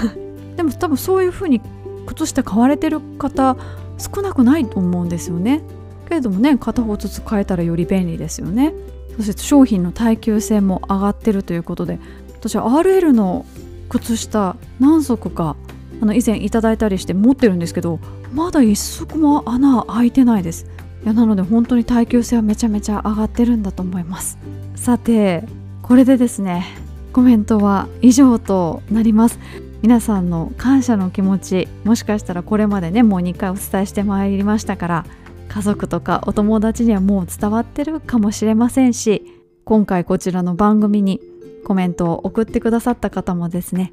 [0.56, 1.60] でも多分そういう風に
[2.06, 3.56] 靴下買われてる方
[3.98, 5.62] 少なくないと思うんですよね。
[6.08, 8.74] けれどもね片方ずつ変えたらより便利ですよね。
[9.16, 11.98] そして商品の耐久性も上がってるということで
[12.38, 13.46] 私は RL の
[13.88, 15.56] 靴下何足か
[16.02, 18.00] あの以前いただいたりして持ってるんですけど
[18.34, 20.66] まだ一足も穴開いてないです。
[21.04, 24.38] いやなので本当に耐久性はめちゃめちゃ上がってるんだと思います。
[24.74, 25.44] さて
[25.82, 26.64] これでですね
[27.12, 29.38] コメントは以上となります。
[29.82, 35.06] 皆さんの感謝の気持ちもしかしたらこれまでねもう2回お伝えしてまいりましたから
[35.48, 39.22] 家族とかお友達にはもう伝わってるかもしれませんし
[39.64, 41.20] 今回こちらの番組に
[41.66, 43.92] コメントを送ってくださった方もですね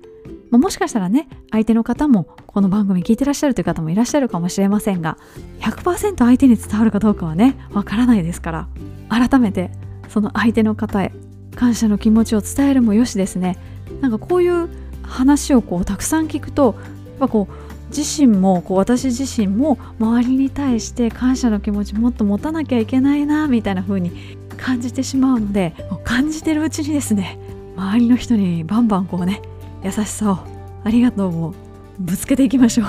[0.51, 5.17] まあ、もしかしたらね相手の方もこの番組聞いてらっしゃるという方もいらっしゃるかもしれませんが
[5.61, 8.67] 100%相手に伝わるかどうかはねわからないですから
[9.09, 9.71] 改めて
[10.09, 11.13] その相手の方へ
[11.55, 13.57] 感謝の気持ちを伝えるもよしですね。
[13.99, 14.69] なんかこういう
[15.03, 16.75] 話をこうたくさん聞くと
[17.07, 25.73] やっぱこう自身もこう私自身も周りに対して感謝の気持ちもっと持たなきゃいけないなみたいな風に感じてしまうので
[26.05, 27.37] 感じてるうちにですね
[27.75, 29.41] 周りの人にバンバンこうね
[29.83, 30.39] 優しさを
[30.83, 31.53] ありがとうを
[31.99, 32.87] ぶつけていきましょう。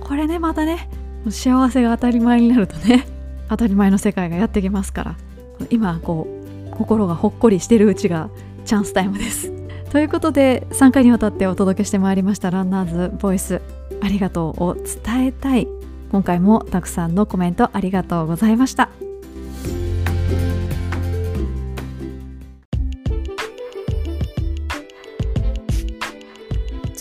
[0.00, 0.88] これねまたね
[1.30, 3.06] 幸せが当たり前になるとね
[3.48, 5.16] 当たり前の世界がやってきますから。
[5.70, 8.28] 今こう心がほっこりしてるうちが
[8.64, 9.52] チャンスタイムです。
[9.90, 13.60] ということで3回にわたってお届けしてまいりましたランナーズボイス。
[14.02, 15.68] ありがとうを伝えたい。
[16.10, 18.90] 今回もたくさんのコメントありがとうございました。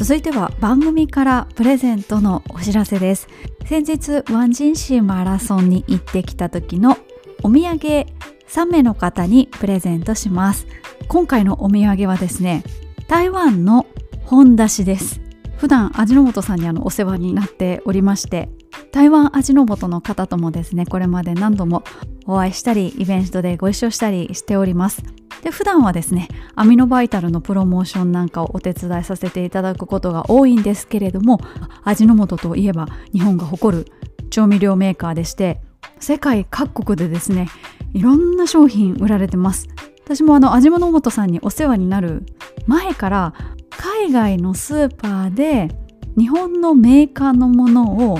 [0.03, 3.29] 続いては番組からプレゼントのお知らせです。
[3.65, 6.97] 先日ワンジンシーマラソンに行ってきた時の
[7.41, 8.05] お土産
[8.49, 10.67] 3名の方にプレゼントします。
[11.07, 12.65] 今回のお土産はですね
[13.07, 13.85] 台湾の
[14.25, 15.21] 本出しです。
[15.55, 18.49] 普段味の素さんにあのお世話になっておりまして
[18.91, 21.85] 台湾味の素の方ともですねこれまで何度も
[22.25, 25.01] お会いしたりイベントでご一緒したりしております。
[25.43, 31.39] で普段はですねアミノバイタルのプロモーションなんかをお手伝いさせていただくことが多いんですけれども
[31.83, 33.85] 味の素といえば日本が誇る
[34.29, 35.59] 調味料メーカーでして
[35.99, 37.49] 世界各国でですね
[37.93, 39.67] いろんな商品売られてます。
[40.05, 42.25] 私もあの味の素さんにお世話になる
[42.67, 43.33] 前から
[43.69, 45.69] 海外のスーパーで
[46.17, 48.19] 日本のメーカーのものを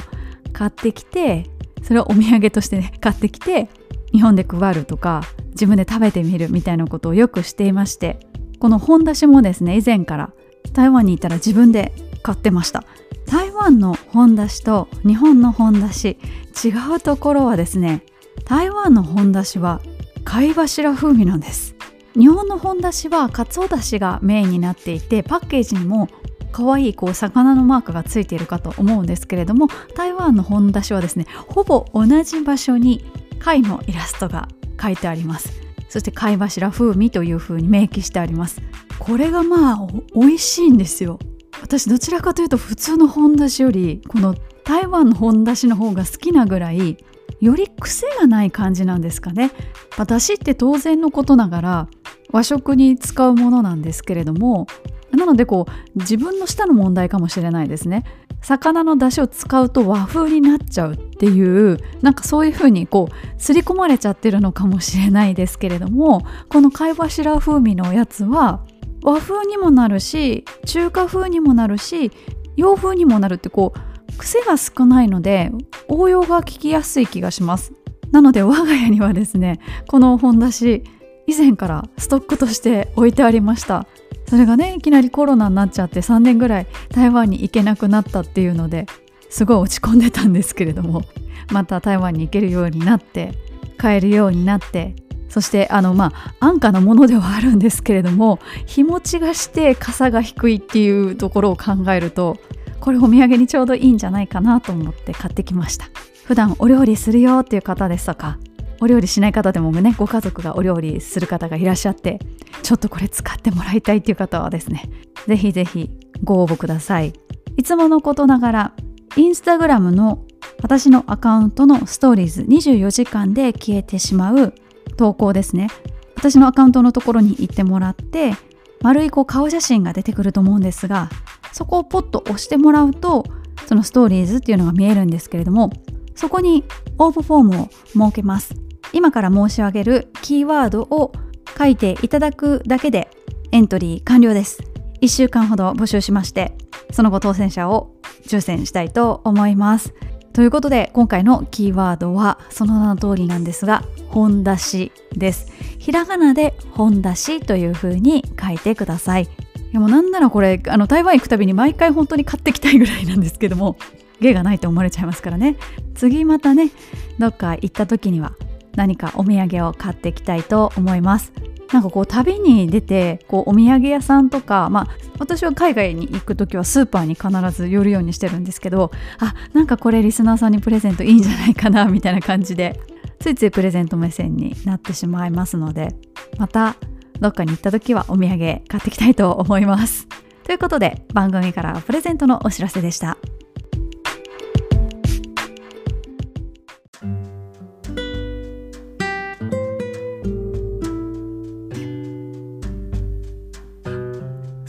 [0.53, 1.45] 買ってきて
[1.82, 3.67] それをお土産としてね買ってきて
[4.14, 8.20] 日本で配るとか自分で食べてみるみたいなことをよくしていまして
[8.59, 10.32] この本出しもですね以前から
[10.72, 11.91] 台湾にいたら自分で
[12.22, 12.86] 買ってました。
[13.26, 16.18] 台湾の本出しと日本の本出し
[16.64, 18.03] 違うところはですね
[18.45, 19.82] 台湾の本出しは
[20.24, 21.76] 貝柱風味なんです。
[22.16, 26.07] 日本の本出しはかつおだしがメインになっていてパッケージにも
[26.51, 33.03] 可愛いこう魚のマークがついているかと思うんですけれども台湾の本出しはですねほぼ同じ場所に
[33.43, 34.47] 貝のイラストが
[34.81, 35.51] 書いてあります
[35.89, 38.61] そして貝柱風味という風に明記してあります
[38.99, 41.19] これがまあ美味しいんですよ
[41.61, 46.97] 私どちらかというと普通の本出しよりこの台湾の本出しの方が好きなぐらい
[47.41, 49.51] より癖がない感じなんですかね。
[49.97, 51.87] まあ、だしって当然のことながら
[52.31, 54.65] 和食に使うものなんですけれども
[55.11, 58.03] なのでこう自分の舌の問題かもしれないですね。
[58.43, 68.65] 魚の出汁を使うと和風になっちゃうっていうなんかそういう風にこう刷り込まれちゃってるのかもしれないですけれどもこの貝柱風味のやつは
[69.01, 72.11] 和風にもなるし中華風にもなるし
[72.55, 75.51] 洋風にもなるってこう癖が少ないので
[75.87, 77.73] 応用が効きやすい気がします。
[78.11, 80.83] なので我が家にはですねこの本出し
[81.28, 83.88] 以前からストックとして置いてありました。
[84.28, 88.86] それがねいきなりコロナになっちゃって3年ぐらい台湾に行けなくなったっていうので
[89.30, 91.03] すごい落ち込んでたんですけれども
[91.51, 93.34] また台湾に行けるようになって
[93.78, 94.95] 買えるようになって
[95.30, 102.38] そしてあのまあ安価なものではあるんですけれども日持ちがして傘が低いっていうところを考えると
[102.80, 105.86] これお土産にちょうどいいんじゃないかなと思って買ってきました。
[106.26, 108.38] 普段お料理するよっていう方ですとか？
[108.82, 112.19] お料理しない方でもねご家族がお料理する方がいらっしゃって
[112.61, 114.89] ちょっとこれ使ってもらいたいっていう方はですね
[115.28, 115.89] ぜひぜひ
[116.24, 117.13] ご応募ください。
[117.55, 118.74] いつものことながら
[119.15, 120.26] インスタグラムの
[120.61, 124.53] 私のアカウントのストーリーズ24時間で消えてしまう
[124.97, 125.67] 投稿ですね。
[126.15, 128.34] 私のアカウントのところに行ってもらって
[128.82, 131.09] 丸いこう顔写真が出てくると思うんですが
[131.51, 133.26] そこをポッと押してもらうと
[133.65, 135.69] そのストーリーズっていうのが見えるんですけれども
[136.15, 136.63] そこに
[136.97, 138.55] 応募フォームを設けます。
[138.91, 141.11] 今から申し上げるキーワードを
[141.57, 143.09] 書いていただくだけで
[143.51, 144.61] エントリー完了です。
[145.01, 146.55] 1週間ほど募集しまして
[146.91, 147.91] その後当選者を
[148.25, 149.93] 抽選したいと思います。
[150.31, 155.51] ということで今回のキーワードはその名の通りなんですが本出しです。
[155.77, 159.27] ひらがなで本出しという風に書いてください。
[159.71, 163.77] でもなんならこれあの台湾行くたびに毎回本当に買ってきたいぐらいなんですけども。
[164.24, 165.57] 芸がないと思われちゃいますからね。
[165.93, 166.71] 次またね
[167.19, 168.34] どっか行った時には
[168.76, 171.32] 何かお土産を買っていきたいと思います。
[171.71, 182.80] なんかこう旅に出てこうお土産屋さんとかまあ私は海外に行く時はスーパーに必ず寄るようにしてるんですけどあなんかこれリスナーさんにプレゼントいいんじゃないかなみたいな感じで
[183.19, 185.95] ついついプレゼント目線になってしまいますので
[186.38, 186.76] また
[187.19, 190.07] どっかに行った時はお土産買ってきたいと思います。
[190.43, 193.17] ということで番組からプレゼントのお知らせでした。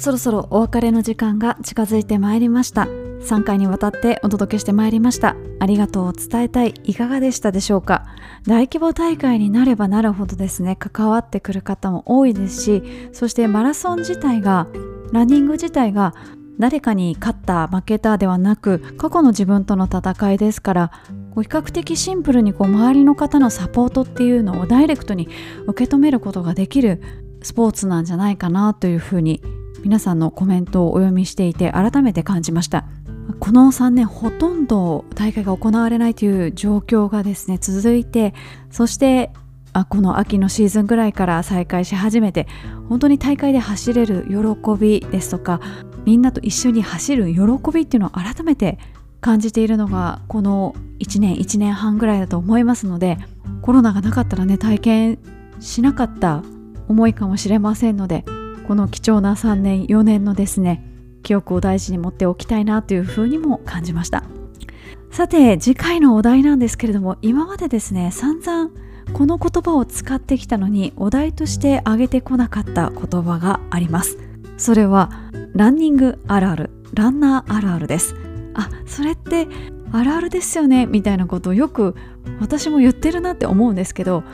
[0.05, 2.83] そろそろお別れの時間が近づいてまいりました。
[3.23, 5.35] 3回にわたってお届けしてまいりました。
[5.61, 6.75] ありがとうを伝えたい。
[6.85, 8.05] いかがでしたでしょうか？
[8.47, 12.83] 大規模大会になればなるほどですね関わってくる方も多いですし
[13.15, 14.67] そしてマラソン自体が
[15.11, 16.15] ランニング自体が
[16.59, 20.93] 誰かに勝った負けたではなく過去の自分との戦いですから
[21.35, 25.31] 比較的シンプルにこう周りの方のサポートっていうのをダイレクトに
[25.67, 27.01] 受け止めることができる
[27.43, 29.41] スポーツなんじゃないかなというふうに
[29.85, 32.87] 皆さんのコメントをお読みしていて改めて感じました。
[33.39, 38.35] この3年ほとんど大会が行われないという状況がですね続いて
[38.71, 39.31] そして
[39.89, 42.47] この秋のシーズンぐらいから再開し始めて
[42.89, 45.61] 本当に大会で走れる喜びですとか
[46.05, 47.41] みんなと一緒に走る喜
[47.73, 48.79] びっていうのを改めて
[49.21, 53.19] 感じているのがこの1年1年半ぐらいだと思いますので
[53.63, 55.19] コロナがなかったらね体験
[55.61, 56.43] しなかった
[56.89, 58.25] 思いかもしれませんので
[58.67, 60.85] この貴重な3年4年のですね
[61.23, 64.25] 記憶を大事に持っておきたいなというふうにも感じました。
[65.11, 68.71] さて次回のお題なんですけれども今までですね散々
[69.13, 74.19] この言葉を使ってきたのにお題として挙げてこなかった言葉があります。
[74.57, 75.11] それは
[75.55, 78.15] ランニングあるあるランナーあるあるです。
[78.55, 79.47] あそれって
[79.93, 81.95] あるあるですよねみたいなことをよく
[82.41, 84.25] 私も言ってるなって思うんですけど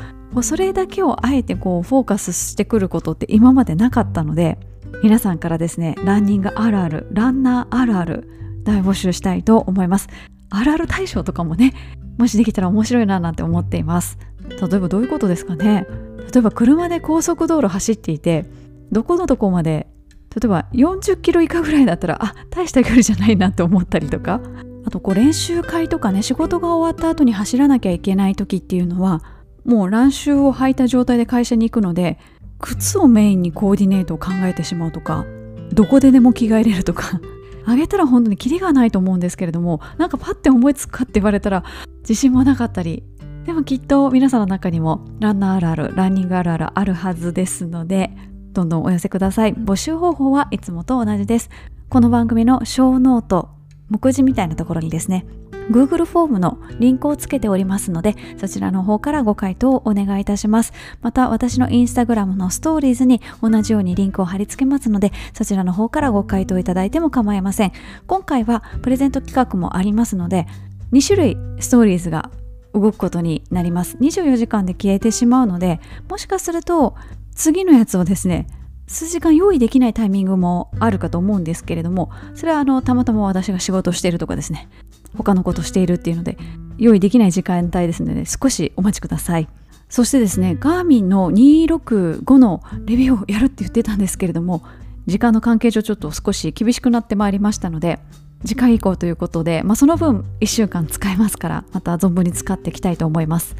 [0.43, 4.59] それだけをあえてこうフォーカスしてくることって今までなかったので
[5.03, 8.28] 皆さんからですねランニングあるあるランナーあるある
[8.64, 10.09] 大募集したいと思います。
[10.51, 11.74] あるある大賞とかもね
[12.18, 14.18] もしできたら面白いななんて思っています。
[14.49, 15.87] 例えばどういうことですかね。
[16.33, 18.45] 例えば車で高速道路走っていて
[18.93, 19.89] どこのとこまで
[20.35, 24.41] 例えば40キロ以下ぐらいだったらあ大した距離じゃないなって思ったりとか。
[24.83, 29.22] あとこう練習会とかね仕事が終わった後に走らなきゃいけない時っていうのは
[29.65, 32.19] もう乱臭を履いた状態で会社に行くので
[32.59, 35.25] 靴をメインにコーディネートを考えてしまうとか
[35.73, 37.21] どこででも着替えれるとか
[37.65, 41.65] あげたら本当にキリがないと思うんですけれどもなんかパッて思いつくかって言われたら
[42.01, 43.05] 自信もなかったり
[43.47, 48.11] でもきっと皆さんの中にもランナーあるあるランニングあるあるあるはずですので
[48.53, 49.55] どんどんお寄せください。
[49.55, 51.51] 募集方法はいつもと同じです。
[51.89, 53.49] この番組のショーノート
[53.89, 55.27] 目次みたいなところにですね
[55.71, 60.73] Google フォームのリンクをつけておりますので、そちらの方からご回答をお願いいたします。
[61.01, 67.73] また、私のインスタグラムのストーリーズに同じようにリンクを貼り付けますので、そちらの方からご回答いただいても構いません。
[68.07, 70.47] 今回はプレゼント企画もありますので、
[70.93, 72.31] 2種類ストーリーズが
[72.75, 73.97] 動くことになります。
[73.99, 76.95] 24時間で消えてしまうので、もしかすると
[77.35, 78.47] 次のやつをですね、
[78.91, 84.69] 数時間用意できないタイミングもあるかと思うんですけれどもそれはあのたまたま私が仕事をしているとかですね
[85.17, 86.39] 他のことしているっていうので
[86.79, 89.49] 用意できない時間帯ですので少しお待ちください。
[89.89, 94.63] そしてですねガーミンの265のレビューをやるって言ってたんですけれども
[95.07, 97.99] 時間の関係上ちょっと少し厳しくなってまいりましたので
[98.47, 103.57] 次回以降ということで、まあ、その分1週間使えますからまた存分に使っていきたいと思います。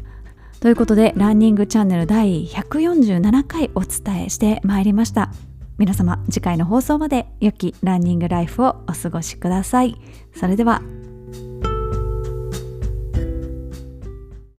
[0.61, 5.31] ということでランニングチャンネル第147回お伝えしてまいりました。
[5.77, 9.99] 皆様次回の放送まで良きランニングライフをお過ごしください。
[10.35, 11.00] それでは。
[11.33, 11.70] you